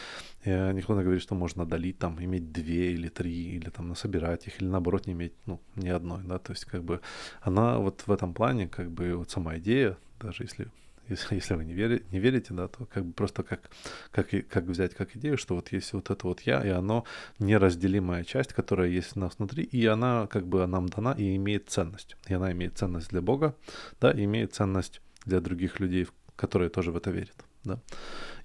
И 0.45 0.51
никто 0.75 0.95
не 0.95 1.03
говорит, 1.03 1.23
что 1.23 1.35
можно 1.35 1.67
долить, 1.67 1.99
там, 1.99 2.17
иметь 2.19 2.51
две 2.51 2.93
или 2.93 3.09
три, 3.09 3.57
или 3.57 3.69
там 3.69 3.89
насобирать 3.89 4.47
их, 4.47 4.63
или 4.63 4.69
наоборот 4.69 5.07
не 5.07 5.13
иметь, 5.13 5.35
ну, 5.47 5.61
ни 5.77 5.89
одной, 5.89 6.23
да, 6.25 6.39
то 6.39 6.53
есть 6.53 6.65
как 6.65 6.83
бы 6.83 7.01
она 7.43 7.79
вот 7.79 8.05
в 8.07 8.13
этом 8.13 8.33
плане, 8.33 8.69
как 8.69 8.91
бы 8.91 9.17
вот 9.17 9.31
сама 9.31 9.59
идея, 9.59 9.99
даже 10.21 10.45
если 10.45 10.71
если, 11.11 11.55
вы 11.55 11.65
не, 11.65 11.75
вери, 11.75 12.05
не 12.13 12.21
верите, 12.21 12.55
да, 12.55 12.69
то 12.69 12.87
как 12.87 13.05
бы 13.05 13.13
просто 13.13 13.43
как, 13.43 13.71
как, 14.13 14.29
как 14.49 14.65
взять 14.65 14.95
как 14.95 15.17
идею, 15.17 15.37
что 15.37 15.57
вот 15.57 15.73
есть 15.73 15.93
вот 15.93 16.09
это 16.11 16.27
вот 16.27 16.43
я, 16.43 16.65
и 16.65 16.69
оно 16.69 17.05
неразделимая 17.41 18.23
часть, 18.23 18.53
которая 18.53 18.89
есть 18.89 19.17
у 19.17 19.21
нас 19.21 19.33
внутри, 19.39 19.65
и 19.65 19.85
она 19.87 20.29
как 20.29 20.47
бы 20.47 20.65
нам 20.67 20.89
дана 20.89 21.13
и 21.19 21.35
имеет 21.37 21.69
ценность. 21.69 22.17
И 22.29 22.35
она 22.35 22.53
имеет 22.53 22.79
ценность 22.79 23.11
для 23.11 23.21
Бога, 23.23 23.57
да, 24.01 24.13
и 24.13 24.25
имеет 24.25 24.55
ценность 24.55 25.01
для 25.25 25.41
других 25.41 25.81
людей, 25.81 26.07
которые 26.37 26.71
тоже 26.71 26.93
в 26.93 26.97
это 26.97 27.11
верят, 27.11 27.45
да. 27.65 27.81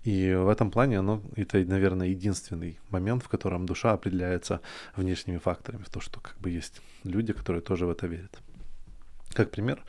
И 0.04 0.34
в 0.34 0.50
этом 0.50 0.72
плане 0.72 1.00
оно, 1.00 1.22
это, 1.36 1.58
наверное, 1.60 2.08
единственный 2.08 2.80
момент, 2.90 3.24
в 3.24 3.28
котором 3.28 3.66
душа 3.66 3.94
определяется 3.94 4.62
внешними 4.96 5.38
факторами, 5.38 5.84
в 5.84 5.90
то, 5.90 6.00
что 6.00 6.20
как 6.20 6.38
бы 6.40 6.50
есть 6.50 6.82
люди, 7.04 7.34
которые 7.34 7.62
тоже 7.62 7.86
в 7.86 7.90
это 7.90 8.08
верят. 8.08 8.40
Как 9.34 9.52
пример, 9.52 9.84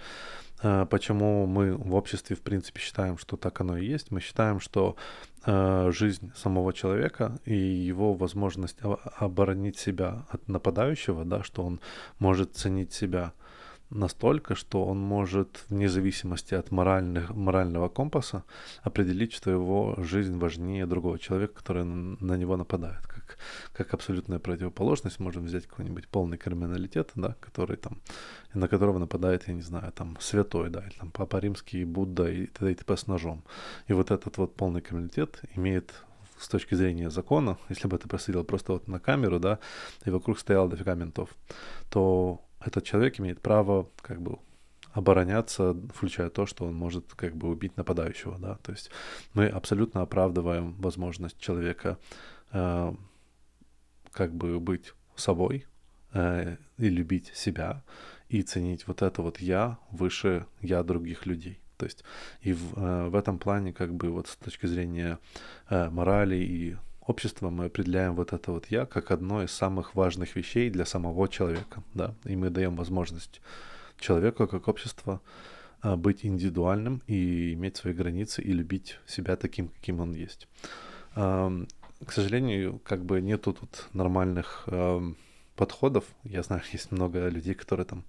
почему 0.60 1.46
мы 1.46 1.76
в 1.76 1.94
обществе, 1.94 2.36
в 2.36 2.40
принципе, 2.40 2.80
считаем, 2.80 3.18
что 3.18 3.36
так 3.36 3.60
оно 3.60 3.76
и 3.76 3.86
есть. 3.86 4.10
Мы 4.10 4.20
считаем, 4.20 4.60
что 4.60 4.96
э, 5.44 5.90
жизнь 5.92 6.32
самого 6.34 6.72
человека 6.72 7.38
и 7.44 7.54
его 7.54 8.14
возможность 8.14 8.78
оборонить 9.18 9.78
себя 9.78 10.26
от 10.30 10.48
нападающего, 10.48 11.25
да, 11.25 11.42
что 11.42 11.62
он 11.62 11.80
может 12.18 12.54
ценить 12.56 12.92
себя– 12.92 13.32
настолько, 13.90 14.54
что 14.54 14.84
он 14.84 14.98
может, 14.98 15.64
вне 15.68 15.88
зависимости 15.88 16.54
от 16.54 16.70
моральных, 16.70 17.30
морального 17.30 17.88
компаса, 17.88 18.44
определить, 18.82 19.32
что 19.32 19.50
его 19.50 19.94
жизнь 19.98 20.38
важнее 20.38 20.86
другого 20.86 21.18
человека, 21.18 21.54
который 21.54 21.84
на 21.84 22.36
него 22.36 22.56
нападает. 22.56 23.06
Как, 23.06 23.25
как 23.72 23.94
абсолютная 23.94 24.38
противоположность 24.38 25.20
можем 25.20 25.44
взять 25.44 25.66
какой-нибудь 25.66 26.08
полный 26.08 26.38
криминалитет, 26.38 27.10
да, 27.14 27.36
который 27.40 27.76
там, 27.76 28.00
на 28.54 28.68
которого 28.68 28.98
нападает, 28.98 29.48
я 29.48 29.54
не 29.54 29.62
знаю, 29.62 29.92
там, 29.92 30.16
святой, 30.20 30.70
да, 30.70 30.80
или 30.80 30.98
там 30.98 31.10
Папа 31.10 31.38
Римский, 31.38 31.84
Будда 31.84 32.30
и 32.30 32.46
т.д. 32.46 32.72
и 32.72 32.74
т.п. 32.74 32.96
с 32.96 33.06
ножом. 33.06 33.44
И 33.88 33.92
вот 33.92 34.10
этот 34.10 34.36
вот 34.38 34.54
полный 34.54 34.80
криминалитет 34.80 35.40
имеет 35.54 35.92
с 36.38 36.48
точки 36.48 36.74
зрения 36.74 37.10
закона, 37.10 37.58
если 37.68 37.88
бы 37.88 37.98
ты 37.98 38.08
просидел 38.08 38.44
просто 38.44 38.72
вот 38.72 38.88
на 38.88 39.00
камеру, 39.00 39.38
да, 39.38 39.58
и 40.04 40.10
вокруг 40.10 40.38
стояло 40.38 40.68
дофига 40.68 40.94
ментов, 40.94 41.30
то 41.90 42.42
этот 42.60 42.84
человек 42.84 43.20
имеет 43.20 43.40
право 43.40 43.88
как 44.02 44.20
бы 44.20 44.38
обороняться, 44.92 45.76
включая 45.94 46.30
то, 46.30 46.46
что 46.46 46.64
он 46.64 46.74
может 46.74 47.12
как 47.14 47.36
бы 47.36 47.48
убить 47.48 47.76
нападающего, 47.76 48.38
да, 48.38 48.56
то 48.62 48.72
есть 48.72 48.90
мы 49.34 49.46
абсолютно 49.46 50.02
оправдываем 50.02 50.74
возможность 50.80 51.38
человека 51.38 51.98
э, 52.52 52.94
как 54.16 54.35
бы 54.35 54.58
быть 54.58 54.94
собой 55.14 55.66
э, 56.12 56.56
и 56.78 56.88
любить 56.88 57.30
себя 57.35 57.82
и 58.28 58.42
ценить 58.42 58.87
вот 58.87 59.02
это 59.02 59.23
вот 59.23 59.40
я 59.40 59.78
выше 59.90 60.46
я 60.62 60.82
других 60.82 61.26
людей. 61.26 61.61
То 61.76 61.85
есть 61.85 62.02
и 62.40 62.54
в, 62.54 62.75
э, 62.76 63.08
в 63.08 63.14
этом 63.14 63.38
плане 63.38 63.73
как 63.73 63.94
бы 63.94 64.11
вот 64.11 64.28
с 64.28 64.37
точки 64.37 64.66
зрения 64.66 65.18
э, 65.68 65.90
морали 65.90 66.37
и 66.37 66.76
общества 67.02 67.50
мы 67.50 67.66
определяем 67.66 68.14
вот 68.14 68.32
это 68.32 68.52
вот 68.52 68.66
я 68.70 68.87
как 68.87 69.11
одно 69.11 69.42
из 69.42 69.52
самых 69.52 69.94
важных 69.94 70.35
вещей 70.35 70.70
для 70.70 70.87
самого 70.87 71.28
человека, 71.28 71.82
да, 71.94 72.14
и 72.25 72.35
мы 72.37 72.50
даем 72.50 72.75
возможность 72.75 73.40
человеку 73.99 74.49
как 74.49 74.66
общество 74.66 75.20
а, 75.82 75.96
быть 75.96 76.26
индивидуальным 76.26 77.02
и 77.06 77.52
иметь 77.52 77.76
свои 77.76 77.94
границы 77.94 78.42
и 78.42 78.52
любить 78.52 78.99
себя 79.06 79.37
таким, 79.37 79.68
каким 79.68 80.00
он 80.00 80.14
есть. 80.14 80.49
К 82.04 82.12
сожалению, 82.12 82.80
как 82.84 83.04
бы 83.04 83.20
нету 83.20 83.52
тут 83.52 83.88
нормальных 83.92 84.68
подходов. 85.56 86.04
Я 86.24 86.42
знаю, 86.42 86.62
есть 86.72 86.92
много 86.92 87.28
людей, 87.28 87.54
которые 87.54 87.86
там 87.86 88.04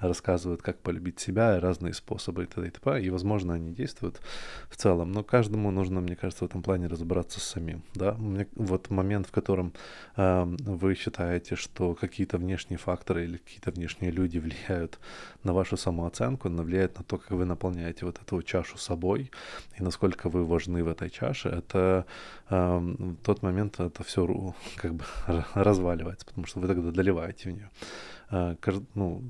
рассказывают, 0.00 0.62
как 0.62 0.78
полюбить 0.78 1.20
себя, 1.20 1.60
разные 1.60 1.94
способы 1.94 2.44
и 2.44 2.46
т.д. 2.46 2.68
и 2.68 2.70
т.п. 2.70 3.02
И, 3.02 3.10
возможно, 3.10 3.54
они 3.54 3.72
действуют 3.72 4.20
в 4.68 4.76
целом, 4.76 5.12
но 5.12 5.22
каждому 5.22 5.70
нужно, 5.70 6.00
мне 6.00 6.16
кажется, 6.16 6.44
в 6.44 6.48
этом 6.48 6.62
плане 6.62 6.86
разобраться 6.86 7.40
с 7.40 7.42
самим, 7.42 7.82
да. 7.94 8.14
Мне, 8.14 8.46
вот 8.54 8.90
момент, 8.90 9.26
в 9.26 9.30
котором 9.30 9.72
э, 10.16 10.44
вы 10.44 10.94
считаете, 10.94 11.56
что 11.56 11.94
какие-то 11.94 12.38
внешние 12.38 12.78
факторы 12.78 13.24
или 13.24 13.36
какие-то 13.36 13.70
внешние 13.70 14.10
люди 14.10 14.38
влияют 14.38 14.98
на 15.44 15.52
вашу 15.52 15.76
самооценку, 15.76 16.48
на 16.48 16.62
влияет 16.62 16.98
на 16.98 17.04
то, 17.04 17.18
как 17.18 17.30
вы 17.30 17.44
наполняете 17.44 18.06
вот 18.06 18.18
эту 18.20 18.42
чашу 18.42 18.78
собой 18.78 19.30
и 19.78 19.82
насколько 19.82 20.28
вы 20.28 20.44
важны 20.44 20.84
в 20.84 20.88
этой 20.88 21.10
чаше, 21.10 21.48
это 21.48 22.06
э, 22.50 23.16
тот 23.22 23.42
момент, 23.42 23.80
это 23.80 24.02
все 24.04 24.26
как 24.76 24.94
бы 24.94 25.04
разваливается, 25.54 26.26
потому 26.26 26.46
что 26.46 26.60
вы 26.60 26.68
тогда 26.68 26.90
доливаете 26.90 27.50
в 27.50 27.52
нее. 27.52 27.70
Э, 28.30 28.56
ну, 28.94 29.22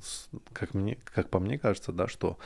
как, 0.52 0.75
мне, 0.75 0.99
как 1.04 1.30
по 1.30 1.40
мне 1.40 1.59
кажется, 1.59 1.92
да, 1.92 2.07
что 2.07 2.38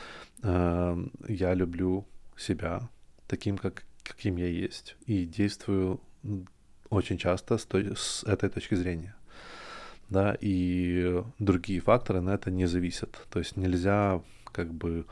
э, 0.43 1.05
я 1.27 1.53
люблю 1.53 2.05
себя 2.37 2.89
таким, 3.27 3.57
как, 3.57 3.83
каким 4.03 4.37
я 4.37 4.47
есть, 4.47 4.95
и 5.05 5.25
действую 5.25 5.99
очень 6.89 7.17
часто 7.17 7.57
с, 7.57 7.65
той, 7.65 7.95
с 7.95 8.23
этой 8.23 8.49
точки 8.49 8.75
зрения. 8.75 9.15
Да, 10.09 10.37
и 10.39 11.23
другие 11.39 11.81
факторы 11.81 12.21
на 12.21 12.35
это 12.35 12.51
не 12.51 12.67
зависят. 12.67 13.25
То 13.31 13.39
есть 13.39 13.57
нельзя 13.57 14.21
как 14.51 14.71
бы 14.71 15.05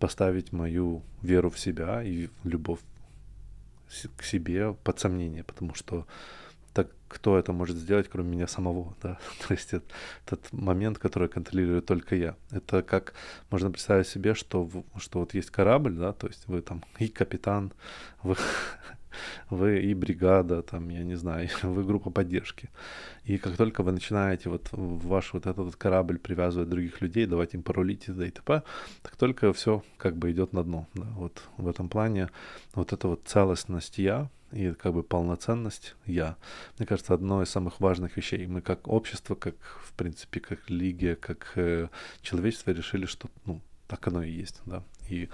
поставить 0.00 0.52
мою 0.52 1.02
веру 1.22 1.50
в 1.50 1.58
себя 1.58 2.02
и 2.02 2.28
любовь 2.44 2.80
к 4.16 4.22
себе 4.24 4.72
под 4.72 4.98
сомнение, 4.98 5.44
потому 5.44 5.74
что 5.74 6.06
так 6.72 6.88
кто 7.08 7.36
это 7.38 7.52
может 7.52 7.76
сделать, 7.76 8.08
кроме 8.08 8.30
меня 8.30 8.46
самого, 8.46 8.94
да, 9.02 9.18
то 9.46 9.54
есть 9.54 9.72
это, 9.72 9.86
этот 10.26 10.52
момент, 10.52 10.98
который 10.98 11.28
контролирую 11.28 11.82
только 11.82 12.16
я. 12.16 12.36
Это 12.50 12.82
как 12.82 13.14
можно 13.50 13.70
представить 13.70 14.08
себе, 14.08 14.34
что, 14.34 14.70
что 14.96 15.20
вот 15.20 15.34
есть 15.34 15.50
корабль, 15.50 15.94
да, 15.94 16.12
то 16.12 16.28
есть 16.28 16.46
вы 16.46 16.62
там 16.62 16.84
и 16.98 17.08
капитан, 17.08 17.72
вы 18.22 18.36
вы 19.50 19.80
и 19.82 19.94
бригада, 19.94 20.62
там, 20.62 20.88
я 20.88 21.02
не 21.02 21.16
знаю, 21.16 21.48
вы 21.62 21.84
группа 21.84 22.10
поддержки. 22.10 22.68
И 23.24 23.38
как 23.38 23.56
только 23.56 23.82
вы 23.82 23.92
начинаете 23.92 24.48
вот 24.48 24.68
ваш 24.72 25.32
вот 25.32 25.46
этот 25.46 25.76
корабль 25.76 26.18
привязывать 26.18 26.68
других 26.68 27.00
людей, 27.00 27.26
давать 27.26 27.54
им 27.54 27.62
паролить 27.62 28.08
и 28.08 28.12
и 28.12 28.30
т.п., 28.30 28.62
так 29.02 29.16
только 29.16 29.52
все 29.52 29.82
как 29.98 30.16
бы 30.16 30.30
идет 30.30 30.52
на 30.52 30.62
дно. 30.62 30.86
Да. 30.94 31.06
Вот 31.16 31.42
в 31.56 31.68
этом 31.68 31.88
плане 31.88 32.28
вот 32.74 32.92
эта 32.92 33.08
вот 33.08 33.22
целостность 33.26 33.98
я, 33.98 34.30
и 34.52 34.72
как 34.72 34.94
бы 34.94 35.02
полноценность 35.02 35.94
я. 36.06 36.36
Мне 36.78 36.86
кажется, 36.86 37.14
одно 37.14 37.42
из 37.42 37.50
самых 37.50 37.80
важных 37.80 38.16
вещей. 38.16 38.46
Мы 38.46 38.60
как 38.60 38.88
общество, 38.88 39.34
как 39.34 39.54
в 39.84 39.92
принципе, 39.92 40.40
как 40.40 40.68
религия, 40.68 41.16
как 41.16 41.52
э, 41.56 41.88
человечество 42.22 42.72
решили, 42.72 43.06
что 43.06 43.28
ну, 43.44 43.60
так 43.86 44.06
оно 44.08 44.22
и 44.22 44.30
есть, 44.30 44.60
да. 44.66 44.82
И 45.08 45.28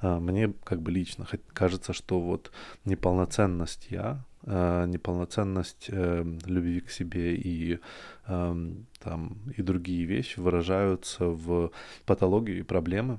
э, 0.00 0.18
мне 0.18 0.52
как 0.64 0.80
бы 0.80 0.90
лично 0.90 1.26
кажется, 1.52 1.92
что 1.92 2.20
вот 2.20 2.52
неполноценность 2.84 3.86
я, 3.90 4.24
э, 4.44 4.86
неполноценность 4.86 5.86
э, 5.88 6.24
любви 6.46 6.80
к 6.80 6.90
себе 6.90 7.34
и 7.36 7.78
э, 8.26 8.72
там 8.98 9.38
и 9.56 9.62
другие 9.62 10.04
вещи 10.04 10.40
выражаются 10.40 11.26
в 11.26 11.70
патологии 12.04 12.58
и 12.58 12.62
проблемы. 12.62 13.18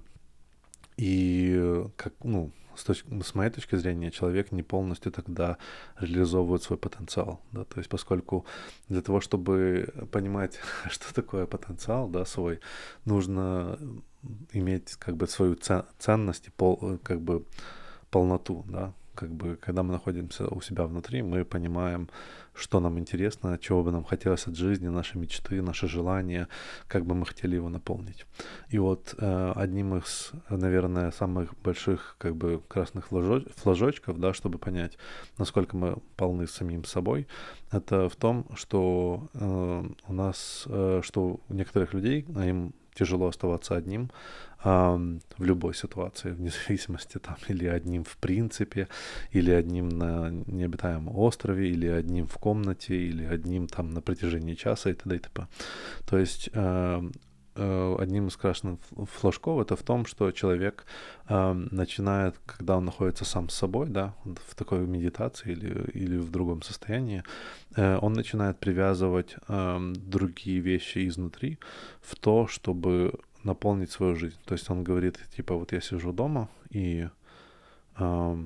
И 0.97 1.83
как, 1.95 2.13
ну, 2.23 2.51
с, 2.75 2.83
точки, 2.83 3.21
с 3.21 3.35
моей 3.35 3.51
точки 3.51 3.75
зрения, 3.75 4.11
человек 4.11 4.51
не 4.51 4.63
полностью 4.63 5.11
тогда 5.11 5.57
реализовывает 5.99 6.63
свой 6.63 6.77
потенциал, 6.77 7.41
да, 7.51 7.63
то 7.63 7.79
есть 7.79 7.89
поскольку 7.89 8.45
для 8.89 9.01
того, 9.01 9.21
чтобы 9.21 9.93
понимать, 10.11 10.59
что 10.89 11.13
такое 11.13 11.45
потенциал, 11.45 12.07
да, 12.07 12.25
свой, 12.25 12.59
нужно 13.05 13.77
иметь 14.51 14.95
как 14.95 15.15
бы 15.17 15.27
свою 15.27 15.57
ценность 15.99 16.47
и 16.47 16.51
пол, 16.51 16.99
как 17.03 17.21
бы 17.21 17.45
полноту, 18.09 18.63
да, 18.67 18.93
как 19.15 19.29
бы, 19.29 19.57
когда 19.57 19.83
мы 19.83 19.91
находимся 19.93 20.47
у 20.47 20.61
себя 20.61 20.85
внутри, 20.85 21.21
мы 21.21 21.45
понимаем, 21.45 22.09
что 22.53 22.79
нам 22.79 22.99
интересно, 22.99 23.57
чего 23.57 23.83
бы 23.83 23.91
нам 23.91 24.03
хотелось 24.03 24.47
от 24.47 24.55
жизни, 24.55 24.87
наши 24.87 25.17
мечты, 25.17 25.61
наши 25.61 25.87
желания, 25.87 26.47
как 26.87 27.05
бы 27.05 27.15
мы 27.15 27.25
хотели 27.25 27.55
его 27.55 27.69
наполнить. 27.69 28.25
И 28.69 28.77
вот 28.79 29.15
э, 29.17 29.53
одним 29.55 29.97
из, 29.97 30.31
наверное, 30.49 31.11
самых 31.11 31.55
больших 31.61 32.15
как 32.17 32.35
бы 32.35 32.61
красных 32.67 33.07
флажоч, 33.07 33.43
флажочков, 33.55 34.19
да, 34.19 34.33
чтобы 34.33 34.57
понять, 34.57 34.97
насколько 35.37 35.75
мы 35.75 35.97
полны 36.15 36.47
самим 36.47 36.83
собой, 36.85 37.27
это 37.71 38.07
в 38.07 38.15
том, 38.15 38.45
что 38.55 39.29
э, 39.33 39.83
у 40.07 40.13
нас, 40.13 40.63
э, 40.67 41.01
что 41.03 41.39
у 41.47 41.53
некоторых 41.53 41.93
людей, 41.93 42.25
а 42.35 42.45
им 42.45 42.73
тяжело 42.93 43.27
оставаться 43.27 43.75
одним 43.75 44.11
э, 44.63 45.19
в 45.37 45.43
любой 45.43 45.73
ситуации, 45.73 46.31
вне 46.31 46.49
зависимости 46.49 47.19
там 47.19 47.35
или 47.47 47.65
одним 47.67 48.03
в 48.03 48.17
принципе, 48.17 48.87
или 49.31 49.51
одним 49.51 49.89
на 49.89 50.29
необитаемом 50.29 51.15
острове, 51.17 51.69
или 51.69 51.87
одним 51.87 52.27
в 52.27 52.37
комнате, 52.37 52.95
или 52.95 53.25
одним 53.25 53.67
там 53.67 53.89
на 53.89 54.01
протяжении 54.01 54.55
часа 54.55 54.89
и 54.89 54.93
т.д. 54.93 55.15
и 55.15 55.19
т.п. 55.19 55.47
То 56.05 56.17
есть 56.17 56.49
э, 56.53 57.01
одним 57.55 58.27
из 58.27 58.35
красных 58.35 58.79
флажков 59.11 59.61
это 59.61 59.75
в 59.75 59.83
том, 59.83 60.05
что 60.05 60.31
человек 60.31 60.85
э, 61.29 61.53
начинает, 61.53 62.35
когда 62.45 62.77
он 62.77 62.85
находится 62.85 63.25
сам 63.25 63.49
с 63.49 63.53
собой, 63.55 63.89
да, 63.89 64.15
в 64.23 64.55
такой 64.55 64.79
медитации 64.87 65.51
или, 65.51 65.91
или 65.93 66.17
в 66.17 66.31
другом 66.31 66.61
состоянии, 66.61 67.23
э, 67.75 67.97
он 68.01 68.13
начинает 68.13 68.59
привязывать 68.59 69.35
э, 69.47 69.93
другие 69.95 70.59
вещи 70.59 71.07
изнутри 71.07 71.59
в 72.01 72.15
то, 72.15 72.47
чтобы 72.47 73.13
наполнить 73.43 73.91
свою 73.91 74.15
жизнь. 74.15 74.37
То 74.45 74.53
есть 74.53 74.69
он 74.69 74.83
говорит, 74.83 75.19
типа, 75.35 75.55
вот 75.55 75.73
я 75.73 75.81
сижу 75.81 76.11
дома, 76.11 76.49
и 76.69 77.07
э, 77.99 78.37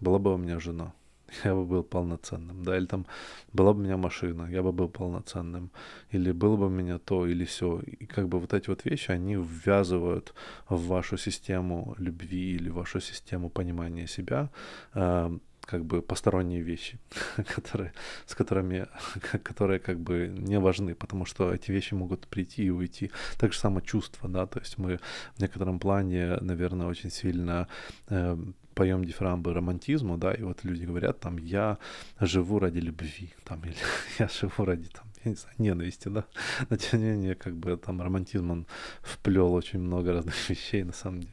была 0.00 0.18
бы 0.18 0.34
у 0.34 0.36
меня 0.36 0.60
жена, 0.60 0.92
я 1.44 1.54
бы 1.54 1.64
был 1.64 1.82
полноценным, 1.82 2.62
да, 2.64 2.76
или 2.76 2.86
там 2.86 3.06
была 3.52 3.72
бы 3.72 3.80
у 3.80 3.84
меня 3.84 3.96
машина, 3.96 4.48
я 4.50 4.62
бы 4.62 4.72
был 4.72 4.88
полноценным, 4.88 5.70
или 6.10 6.32
было 6.32 6.56
бы 6.56 6.66
у 6.66 6.70
меня 6.70 6.98
то, 6.98 7.26
или 7.26 7.44
все. 7.44 7.80
И 7.80 8.06
как 8.06 8.28
бы 8.28 8.38
вот 8.38 8.52
эти 8.52 8.70
вот 8.70 8.84
вещи, 8.84 9.12
они 9.12 9.36
ввязывают 9.36 10.34
в 10.68 10.86
вашу 10.86 11.16
систему 11.16 11.94
любви 11.98 12.56
или 12.56 12.70
вашу 12.70 13.00
систему 13.00 13.50
понимания 13.50 14.06
себя 14.06 14.48
э, 14.94 15.38
как 15.70 15.84
бы 15.84 16.02
посторонние 16.02 16.60
вещи, 16.62 16.98
которые, 17.54 17.92
с 18.26 18.34
которыми, 18.34 18.86
которые 19.42 19.78
как 19.78 19.98
бы 19.98 20.28
не 20.28 20.58
важны, 20.58 20.94
потому 20.94 21.24
что 21.24 21.52
эти 21.52 21.70
вещи 21.70 21.94
могут 21.94 22.26
прийти 22.26 22.64
и 22.64 22.70
уйти. 22.70 23.10
Так 23.38 23.52
же 23.52 23.58
само 23.58 23.80
чувства, 23.80 24.28
да, 24.28 24.46
то 24.46 24.58
есть 24.58 24.78
мы 24.78 24.98
в 25.36 25.40
некотором 25.40 25.78
плане, 25.78 26.36
наверное, 26.40 26.86
очень 26.86 27.10
сильно 27.10 27.68
э, 28.08 28.36
поем 28.74 29.04
дифирамбы 29.04 29.54
романтизму, 29.54 30.16
да, 30.16 30.32
и 30.32 30.42
вот 30.42 30.64
люди 30.64 30.84
говорят 30.84 31.20
там, 31.20 31.38
я 31.38 31.78
живу 32.20 32.58
ради 32.58 32.78
любви, 32.80 33.32
там, 33.44 33.62
или 33.64 33.76
я 34.18 34.28
живу 34.28 34.64
ради 34.64 34.88
там, 34.88 35.06
я 35.24 35.30
не 35.30 35.36
знаю, 35.36 35.54
ненависти, 35.58 36.08
да, 36.08 36.24
но 36.68 36.76
тем 36.76 37.00
не 37.00 37.06
менее, 37.06 37.34
как 37.34 37.54
бы 37.54 37.76
там 37.76 38.02
романтизм, 38.02 38.50
он 38.50 38.66
вплел 39.02 39.52
очень 39.54 39.80
много 39.80 40.12
разных 40.12 40.50
вещей 40.50 40.84
на 40.84 40.92
самом 40.92 41.20
деле. 41.20 41.32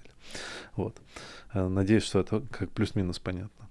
Вот. 0.75 1.01
Э, 1.53 1.67
надеюсь, 1.67 2.03
что 2.03 2.20
это 2.20 2.41
как 2.51 2.72
плюс-минус 2.72 3.20
понятно. 3.20 3.67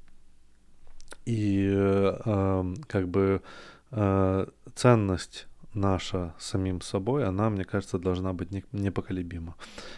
И 1.26 1.68
э, 1.70 2.74
как 2.86 3.08
бы 3.08 3.42
э, 3.90 4.46
ценность 4.74 5.46
наша 5.76 6.34
самим 6.38 6.80
собой, 6.80 7.26
она, 7.26 7.50
мне 7.50 7.64
кажется, 7.64 7.98
должна 7.98 8.32
быть 8.32 8.50
непоколебима. 8.72 9.54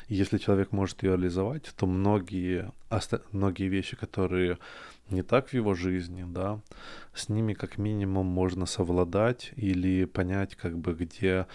И 0.08 0.14
если 0.14 0.38
человек 0.38 0.72
может 0.72 1.02
ее 1.02 1.12
реализовать, 1.12 1.72
то 1.76 1.86
многие, 1.86 2.72
многие 3.32 3.68
вещи, 3.68 3.96
которые 3.96 4.58
не 5.10 5.22
так 5.22 5.48
в 5.48 5.54
его 5.54 5.74
жизни, 5.74 6.24
да, 6.26 6.60
с 7.14 7.28
ними 7.28 7.54
как 7.54 7.78
минимум 7.78 8.26
можно 8.26 8.66
совладать 8.66 9.52
или 9.56 10.04
понять, 10.04 10.54
как 10.56 10.76
бы, 10.76 10.92
где 10.94 11.46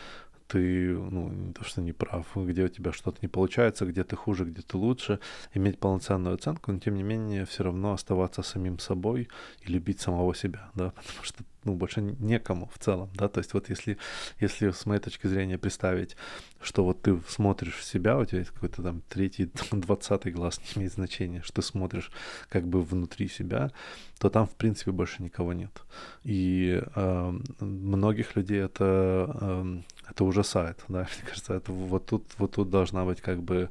ты, 0.54 0.94
ну, 1.12 1.30
не 1.30 1.52
то, 1.52 1.64
что 1.64 1.82
не 1.82 1.94
прав, 1.94 2.28
где 2.36 2.66
у 2.66 2.68
тебя 2.68 2.92
что-то 2.92 3.18
не 3.22 3.28
получается, 3.28 3.86
где 3.86 4.04
ты 4.04 4.16
хуже, 4.16 4.46
где 4.46 4.62
ты 4.62 4.78
лучше, 4.78 5.20
иметь 5.56 5.80
полноценную 5.80 6.36
оценку, 6.36 6.72
но 6.72 6.80
тем 6.80 6.96
не 6.96 7.04
менее 7.04 7.46
все 7.46 7.64
равно 7.64 7.94
оставаться 7.94 8.44
самим 8.44 8.78
собой 8.78 9.30
и 9.62 9.72
любить 9.72 10.00
самого 10.00 10.36
себя, 10.36 10.70
да, 10.76 10.90
потому 10.96 11.24
что 11.24 11.44
ну, 11.64 11.76
больше 11.76 12.02
некому 12.02 12.70
в 12.74 12.80
целом, 12.80 13.10
да, 13.16 13.28
то 13.28 13.40
есть 13.40 13.54
вот 13.54 13.70
если, 13.70 13.98
если 14.40 14.72
с 14.72 14.86
моей 14.86 15.00
точки 15.00 15.28
зрения 15.28 15.58
представить, 15.58 16.16
что 16.62 16.84
вот 16.84 17.02
ты 17.02 17.20
смотришь 17.28 17.76
в 17.76 17.84
себя, 17.84 18.18
у 18.18 18.26
тебя 18.26 18.40
есть 18.40 18.52
какой-то 18.52 18.82
там 18.82 19.02
третий, 19.10 19.52
двадцатый 19.72 20.32
глаз, 20.32 20.60
не 20.60 20.82
имеет 20.82 20.94
значения, 20.94 21.42
что 21.42 21.54
ты 21.54 21.62
смотришь 21.62 22.12
как 22.50 22.68
бы 22.68 22.82
внутри 22.82 23.28
себя, 23.28 23.72
то 24.20 24.30
там, 24.30 24.48
в 24.48 24.56
принципе, 24.56 24.92
больше 24.92 25.22
никого 25.22 25.54
нет. 25.54 25.82
И 26.24 26.82
э, 26.96 27.40
многих 27.60 28.36
людей 28.36 28.62
это, 28.62 29.30
э, 29.42 29.82
это 30.10 30.24
ужасает, 30.24 30.84
да, 30.88 31.00
мне 31.18 31.28
кажется, 31.28 31.54
это 31.54 31.72
вот 31.72 32.06
тут, 32.06 32.26
вот 32.38 32.52
тут 32.54 32.70
должна 32.70 33.06
быть 33.06 33.22
как 33.22 33.42
бы, 33.42 33.70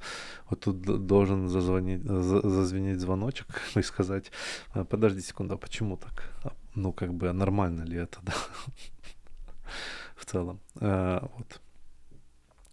вот 0.50 0.61
тут 0.61 1.06
должен 1.06 1.49
зазвонить, 1.49 2.02
зазвенеть 2.04 3.00
звоночек 3.00 3.46
и 3.75 3.82
сказать, 3.82 4.30
«А, 4.75 4.84
подожди 4.84 5.20
секунду, 5.20 5.54
а 5.54 5.58
почему 5.58 5.96
так? 5.96 6.54
Ну, 6.75 6.93
как 6.93 7.12
бы, 7.14 7.33
нормально 7.33 7.83
ли 7.83 7.97
это, 7.97 8.19
да, 8.23 8.33
в 10.17 10.25
целом. 10.25 10.61
А, 10.76 11.29
вот. 11.37 11.61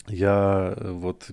Я 0.07 0.73
э, 0.75 0.91
вот 0.91 1.31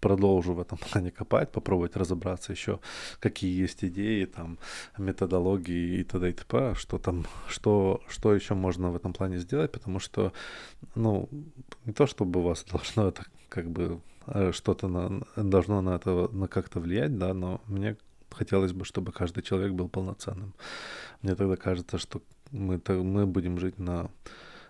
продолжу 0.00 0.54
в 0.54 0.60
этом 0.60 0.78
плане 0.92 1.10
копать, 1.10 1.52
попробовать 1.52 1.96
разобраться 1.96 2.52
еще, 2.52 2.80
какие 3.20 3.62
есть 3.62 3.84
идеи, 3.84 4.24
там, 4.24 4.58
методологии 4.98 6.00
и 6.00 6.04
т.д. 6.04 6.30
и 6.30 6.32
т.п., 6.32 6.74
что 6.74 6.98
там, 6.98 7.26
что, 7.48 8.00
что 8.08 8.34
еще 8.34 8.54
можно 8.54 8.90
в 8.90 8.96
этом 8.96 9.12
плане 9.12 9.38
сделать, 9.38 9.72
потому 9.72 10.00
что, 10.00 10.32
ну, 10.94 11.28
не 11.84 11.92
то 11.92 12.06
чтобы 12.06 12.40
у 12.40 12.42
вас 12.42 12.64
должно 12.70 13.08
это 13.08 13.24
как 13.48 13.70
бы 13.70 14.00
э, 14.26 14.52
что-то 14.52 14.88
на, 14.88 15.22
должно 15.36 15.80
на 15.82 15.96
это 15.96 16.28
на 16.32 16.48
как-то 16.48 16.80
влиять, 16.80 17.18
да, 17.18 17.34
но 17.34 17.60
мне 17.66 17.96
хотелось 18.30 18.72
бы, 18.72 18.84
чтобы 18.84 19.12
каждый 19.12 19.42
человек 19.42 19.72
был 19.72 19.88
полноценным. 19.88 20.54
Мне 21.22 21.34
тогда 21.34 21.56
кажется, 21.56 21.98
что 21.98 22.22
мы, 22.50 22.80
мы 22.88 23.26
будем 23.26 23.58
жить 23.58 23.78
на, 23.78 24.10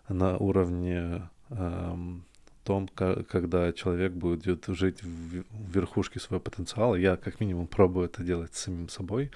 на 0.09 0.37
уровне 0.37 1.29
эм, 1.51 2.25
том, 2.65 2.89
когда 2.89 3.73
человек 3.73 4.13
будет 4.13 4.65
жить 4.69 5.03
в 5.03 5.45
верхушке 5.75 6.21
своего 6.21 6.41
потенциала. 6.41 6.95
Я 6.95 7.17
как 7.17 7.41
минимум 7.41 7.67
пробую 7.67 8.07
это 8.07 8.23
делать 8.23 8.55
с 8.55 8.61
самим 8.61 8.89
собой 8.89 9.31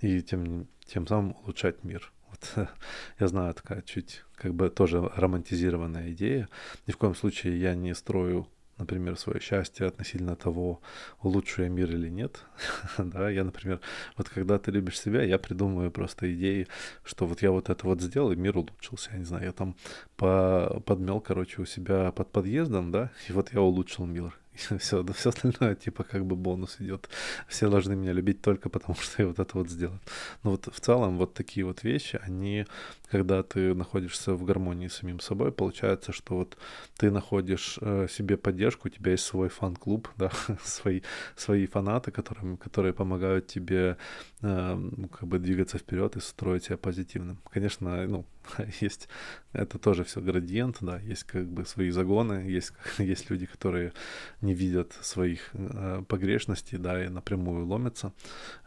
и 0.00 0.22
тем, 0.22 0.66
тем 0.86 1.06
самым 1.06 1.36
улучшать 1.42 1.84
мир. 1.84 2.10
Вот, 2.28 2.68
я 3.18 3.28
знаю, 3.28 3.54
такая 3.54 3.82
чуть 3.82 4.22
как 4.34 4.54
бы 4.54 4.70
тоже 4.70 5.00
романтизированная 5.00 6.12
идея. 6.12 6.48
Ни 6.86 6.92
в 6.92 6.96
коем 6.96 7.14
случае 7.14 7.60
я 7.60 7.74
не 7.74 7.94
строю 7.94 8.46
например, 8.80 9.16
свое 9.16 9.40
счастье 9.40 9.86
относительно 9.86 10.36
того, 10.36 10.80
улучшу 11.22 11.62
я 11.62 11.68
мир 11.68 11.90
или 11.90 12.08
нет. 12.08 12.40
да, 12.98 13.30
я, 13.30 13.44
например, 13.44 13.80
вот 14.16 14.28
когда 14.28 14.58
ты 14.58 14.70
любишь 14.70 14.98
себя, 14.98 15.22
я 15.22 15.38
придумываю 15.38 15.90
просто 15.90 16.32
идеи, 16.34 16.66
что 17.04 17.26
вот 17.26 17.42
я 17.42 17.50
вот 17.50 17.70
это 17.70 17.86
вот 17.86 18.00
сделал, 18.00 18.32
и 18.32 18.36
мир 18.36 18.56
улучшился. 18.56 19.10
Я 19.12 19.18
не 19.18 19.24
знаю, 19.24 19.44
я 19.44 19.52
там 19.52 19.76
по 20.16 20.82
подмел, 20.86 21.20
короче, 21.20 21.62
у 21.62 21.66
себя 21.66 22.10
под 22.12 22.32
подъездом, 22.32 22.90
да, 22.90 23.10
и 23.28 23.32
вот 23.32 23.52
я 23.52 23.60
улучшил 23.60 24.06
мир. 24.06 24.39
все, 24.78 25.02
да 25.02 25.12
все 25.12 25.30
остальное 25.30 25.74
типа 25.74 26.04
как 26.04 26.24
бы 26.24 26.36
бонус 26.36 26.76
идет. 26.80 27.08
Все 27.48 27.68
должны 27.68 27.96
меня 27.96 28.12
любить 28.12 28.42
только 28.42 28.68
потому, 28.68 28.94
что 29.00 29.22
я 29.22 29.28
вот 29.28 29.38
это 29.38 29.58
вот 29.58 29.70
сделал. 29.70 29.98
Но 30.42 30.52
вот 30.52 30.68
в 30.72 30.80
целом 30.80 31.18
вот 31.18 31.34
такие 31.34 31.64
вот 31.64 31.82
вещи, 31.82 32.20
они, 32.22 32.66
когда 33.10 33.42
ты 33.42 33.74
находишься 33.74 34.34
в 34.34 34.44
гармонии 34.44 34.88
с 34.88 34.94
самим 34.94 35.20
собой, 35.20 35.52
получается, 35.52 36.12
что 36.12 36.36
вот 36.36 36.56
ты 36.96 37.10
находишь 37.10 37.78
э, 37.80 38.06
себе 38.10 38.36
поддержку, 38.36 38.88
у 38.88 38.90
тебя 38.90 39.12
есть 39.12 39.24
свой 39.24 39.48
фан-клуб, 39.48 40.08
да, 40.16 40.30
свои, 40.62 41.02
свои 41.36 41.66
фанаты, 41.66 42.10
которым, 42.10 42.56
которые 42.56 42.92
помогают 42.92 43.46
тебе 43.46 43.96
как 44.40 45.24
бы 45.24 45.38
двигаться 45.38 45.78
вперед 45.78 46.16
и 46.16 46.20
строить 46.20 46.64
себя 46.64 46.76
позитивным. 46.78 47.38
Конечно, 47.50 48.06
ну, 48.06 48.24
есть, 48.80 49.08
это 49.52 49.78
тоже 49.78 50.04
все 50.04 50.20
градиент, 50.20 50.78
да, 50.80 50.98
есть 50.98 51.24
как 51.24 51.46
бы 51.46 51.64
свои 51.64 51.90
загоны, 51.90 52.48
есть, 52.48 52.72
есть 52.98 53.30
люди, 53.30 53.46
которые 53.46 53.92
не 54.40 54.54
видят 54.54 54.92
своих 55.02 55.50
э, 55.52 56.02
погрешностей, 56.08 56.78
да, 56.78 57.04
и 57.04 57.08
напрямую 57.08 57.66
ломятся. 57.66 58.12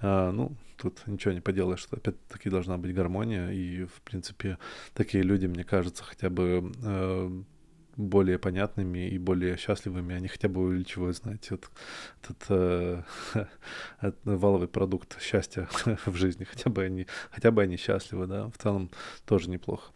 Э, 0.01 0.31
ну, 0.31 0.55
тут 0.77 1.01
ничего 1.07 1.33
не 1.33 1.41
поделаешь, 1.41 1.87
опять-таки 1.91 2.49
должна 2.49 2.77
быть 2.77 2.93
гармония, 2.93 3.49
и, 3.49 3.85
в 3.85 4.01
принципе, 4.03 4.57
такие 4.93 5.23
люди, 5.23 5.47
мне 5.47 5.63
кажется, 5.63 6.03
хотя 6.03 6.29
бы 6.29 6.71
э, 6.83 7.43
более 7.95 8.39
понятными 8.39 9.07
и 9.07 9.17
более 9.17 9.57
счастливыми, 9.57 10.15
они 10.15 10.27
хотя 10.27 10.47
бы 10.47 10.61
увеличивают, 10.61 11.17
знаете, 11.17 11.49
вот 11.51 11.69
этот 12.21 12.45
э, 12.49 13.03
валовый 14.23 14.67
продукт 14.67 15.21
счастья 15.21 15.67
в 16.05 16.15
жизни, 16.15 16.43
хотя 16.43 16.69
бы 16.69 16.83
они, 16.83 17.07
хотя 17.31 17.51
бы 17.51 17.61
они 17.61 17.77
счастливы, 17.77 18.27
да, 18.27 18.47
в 18.49 18.57
целом 18.57 18.89
тоже 19.25 19.49
неплохо. 19.49 19.91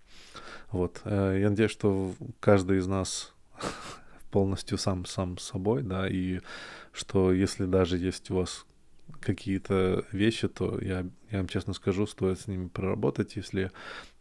Вот, 0.71 1.01
э, 1.05 1.39
я 1.41 1.49
надеюсь, 1.49 1.71
что 1.71 2.13
каждый 2.39 2.77
из 2.77 2.87
нас 2.87 3.33
полностью 4.31 4.77
сам 4.77 5.05
сам 5.05 5.37
собой, 5.37 5.83
да, 5.83 6.07
и 6.07 6.41
что 6.91 7.31
если 7.31 7.65
даже 7.65 7.97
есть 7.97 8.29
у 8.31 8.35
вас 8.35 8.65
какие-то 9.21 10.05
вещи, 10.11 10.47
то 10.47 10.79
я, 10.81 11.05
я 11.31 11.37
вам 11.39 11.47
честно 11.47 11.73
скажу, 11.73 12.05
стоит 12.05 12.39
с 12.39 12.47
ними 12.47 12.67
проработать, 12.67 13.35
если 13.35 13.71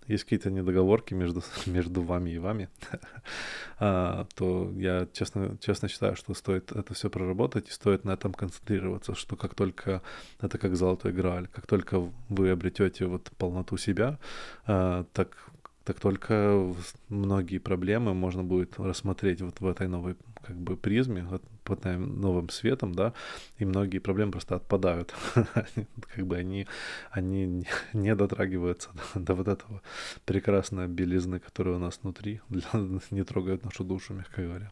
есть 0.08 0.24
какие-то 0.24 0.50
недоговорки 0.50 1.14
между, 1.14 1.42
между 1.66 2.02
вами 2.02 2.30
и 2.30 2.38
вами, 2.38 2.68
а, 3.78 4.26
то 4.34 4.72
я 4.76 5.06
честно, 5.12 5.56
честно 5.60 5.88
считаю, 5.88 6.16
что 6.16 6.34
стоит 6.34 6.72
это 6.72 6.94
все 6.94 7.10
проработать 7.10 7.68
и 7.68 7.72
стоит 7.72 8.04
на 8.04 8.12
этом 8.12 8.32
концентрироваться, 8.32 9.14
что 9.14 9.36
как 9.36 9.54
только 9.54 10.02
это 10.40 10.58
как 10.58 10.76
золотой 10.76 11.12
грааль, 11.12 11.48
как 11.48 11.66
только 11.66 12.10
вы 12.28 12.50
обретете 12.50 13.06
вот 13.06 13.30
полноту 13.38 13.76
себя, 13.76 14.18
а, 14.66 15.04
так 15.12 15.36
так 15.84 16.00
только 16.00 16.74
многие 17.08 17.58
проблемы 17.58 18.12
можно 18.12 18.42
будет 18.42 18.76
рассмотреть 18.76 19.40
вот 19.40 19.60
в 19.60 19.66
этой 19.68 19.86
новой 19.86 20.16
как 20.46 20.56
бы 20.56 20.76
призме, 20.76 21.26
под 21.64 21.84
новым 21.84 22.48
светом, 22.48 22.94
да, 22.94 23.12
и 23.58 23.64
многие 23.64 23.98
проблемы 23.98 24.32
просто 24.32 24.54
отпадают, 24.54 25.14
как 26.14 26.26
бы 26.26 26.36
они, 26.36 26.66
они 27.10 27.66
не 27.92 28.14
дотрагиваются 28.14 28.90
до, 29.14 29.34
вот 29.34 29.48
этого 29.48 29.82
прекрасной 30.24 30.86
белизны, 30.86 31.40
которая 31.40 31.76
у 31.76 31.78
нас 31.78 32.00
внутри, 32.02 32.40
не 33.10 33.24
трогают 33.24 33.64
нашу 33.64 33.84
душу, 33.84 34.14
мягко 34.14 34.42
говоря, 34.42 34.70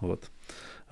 вот. 0.00 0.30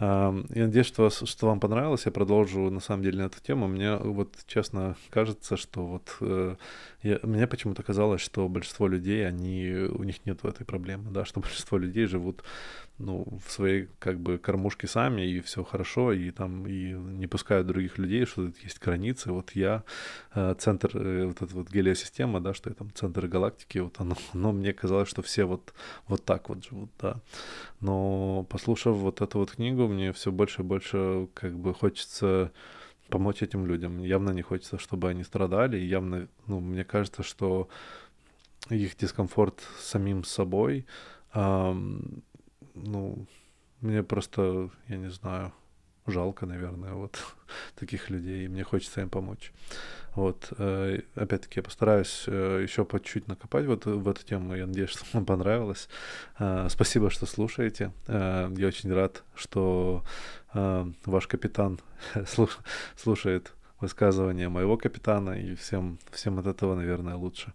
Я 0.00 0.32
надеюсь, 0.54 0.86
что, 0.86 1.10
что 1.10 1.46
вам 1.46 1.60
понравилось. 1.60 2.06
Я 2.06 2.12
продолжу, 2.12 2.70
на 2.70 2.80
самом 2.80 3.02
деле, 3.02 3.18
на 3.18 3.26
эту 3.26 3.38
тему. 3.42 3.68
Мне 3.68 3.96
вот, 3.96 4.34
честно, 4.46 4.96
кажется, 5.10 5.58
что 5.58 5.84
вот 5.84 6.16
э, 6.22 6.56
я, 7.02 7.20
мне 7.22 7.46
почему-то 7.46 7.82
казалось, 7.82 8.22
что 8.22 8.48
большинство 8.48 8.88
людей, 8.88 9.28
они, 9.28 9.70
у 9.90 10.02
них 10.04 10.24
нет 10.24 10.42
этой 10.42 10.64
проблемы, 10.64 11.10
да, 11.10 11.26
что 11.26 11.40
большинство 11.40 11.76
людей 11.76 12.06
живут 12.06 12.42
ну, 13.00 13.26
в 13.44 13.50
своей 13.50 13.88
как 13.98 14.20
бы 14.20 14.38
кормушке 14.38 14.86
сами, 14.86 15.22
и 15.22 15.40
все 15.40 15.64
хорошо, 15.64 16.12
и 16.12 16.30
там 16.30 16.66
и 16.66 16.92
не 16.92 17.26
пускают 17.26 17.66
других 17.66 17.98
людей, 17.98 18.26
что 18.26 18.52
есть 18.62 18.78
границы. 18.78 19.32
Вот 19.32 19.52
я, 19.52 19.82
э, 20.34 20.54
центр, 20.58 20.90
э, 20.94 21.26
вот 21.26 21.42
эта 21.42 21.54
вот 21.54 21.70
гелиосистема, 21.70 22.40
да, 22.40 22.54
что 22.54 22.70
я 22.70 22.74
там 22.74 22.90
центр 22.94 23.26
галактики, 23.26 23.78
вот 23.78 24.00
оно, 24.00 24.16
но 24.34 24.52
мне 24.52 24.72
казалось, 24.72 25.08
что 25.08 25.22
все 25.22 25.44
вот, 25.44 25.72
вот 26.08 26.24
так 26.24 26.48
вот 26.48 26.64
живут, 26.64 26.90
да. 27.00 27.20
Но 27.80 28.46
послушав 28.50 28.96
вот 28.96 29.20
эту 29.20 29.38
вот 29.38 29.52
книгу, 29.52 29.88
мне 29.88 30.12
все 30.12 30.30
больше 30.30 30.62
и 30.62 30.64
больше 30.64 31.28
как 31.34 31.58
бы 31.58 31.74
хочется 31.74 32.52
помочь 33.08 33.42
этим 33.42 33.66
людям. 33.66 34.02
Явно 34.04 34.30
не 34.30 34.42
хочется, 34.42 34.78
чтобы 34.78 35.08
они 35.08 35.24
страдали. 35.24 35.76
Явно, 35.78 36.28
ну, 36.46 36.60
мне 36.60 36.84
кажется, 36.84 37.22
что 37.22 37.68
их 38.68 38.96
дискомфорт 38.96 39.60
самим 39.80 40.22
собой, 40.24 40.86
ну, 42.74 43.26
мне 43.80 44.02
просто, 44.02 44.70
я 44.88 44.96
не 44.96 45.10
знаю, 45.10 45.52
жалко, 46.06 46.46
наверное, 46.46 46.92
вот 46.92 47.18
таких 47.78 48.10
людей, 48.10 48.44
и 48.44 48.48
мне 48.48 48.64
хочется 48.64 49.00
им 49.00 49.10
помочь. 49.10 49.52
Вот, 50.14 50.52
э, 50.58 51.02
опять-таки, 51.14 51.60
я 51.60 51.62
постараюсь 51.62 52.24
э, 52.26 52.60
еще 52.62 52.84
по 52.84 52.98
чуть-чуть 52.98 53.28
накопать 53.28 53.66
вот 53.66 53.86
в 53.86 54.08
эту 54.08 54.24
тему. 54.24 54.56
Я 54.56 54.66
надеюсь, 54.66 54.90
что 54.96 55.04
вам 55.12 55.24
понравилось. 55.24 55.88
Э, 56.38 56.68
спасибо, 56.68 57.10
что 57.10 57.26
слушаете. 57.26 57.92
Я 58.08 58.66
очень 58.66 58.92
рад, 58.92 59.22
что 59.34 60.04
ваш 60.52 61.28
капитан 61.28 61.78
слушает 62.96 63.52
высказывания 63.80 64.48
моего 64.48 64.76
капитана, 64.76 65.30
и 65.40 65.54
всем, 65.54 65.98
всем 66.10 66.38
от 66.40 66.46
этого, 66.46 66.74
наверное, 66.74 67.14
лучше. 67.14 67.52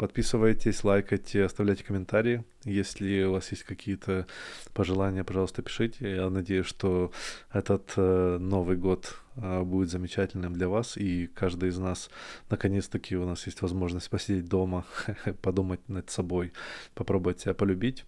Подписывайтесь, 0.00 0.82
лайкайте, 0.82 1.44
оставляйте 1.44 1.84
комментарии. 1.84 2.42
Если 2.64 3.22
у 3.24 3.32
вас 3.32 3.50
есть 3.50 3.64
какие-то 3.64 4.26
пожелания, 4.72 5.24
пожалуйста, 5.24 5.60
пишите. 5.60 6.14
Я 6.16 6.30
надеюсь, 6.30 6.64
что 6.64 7.12
этот 7.52 7.92
э, 7.96 8.38
Новый 8.40 8.78
год 8.78 9.14
э, 9.36 9.60
будет 9.62 9.90
замечательным 9.90 10.54
для 10.54 10.70
вас, 10.70 10.96
и 10.96 11.26
каждый 11.26 11.68
из 11.68 11.76
нас, 11.76 12.08
наконец-таки, 12.48 13.14
у 13.14 13.26
нас 13.26 13.44
есть 13.44 13.60
возможность 13.60 14.08
посидеть 14.08 14.48
дома, 14.48 14.86
подумать 15.42 15.86
над 15.86 16.08
собой, 16.08 16.54
попробовать 16.94 17.40
себя 17.40 17.52
полюбить. 17.52 18.06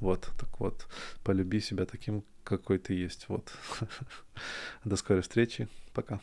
Вот, 0.00 0.28
так 0.40 0.58
вот, 0.58 0.88
полюби 1.22 1.60
себя 1.60 1.86
таким, 1.86 2.24
какой 2.42 2.78
ты 2.78 2.94
есть. 2.94 3.26
Вот. 3.28 3.52
До 4.84 4.96
скорой 4.96 5.22
встречи. 5.22 5.68
Пока. 5.92 6.20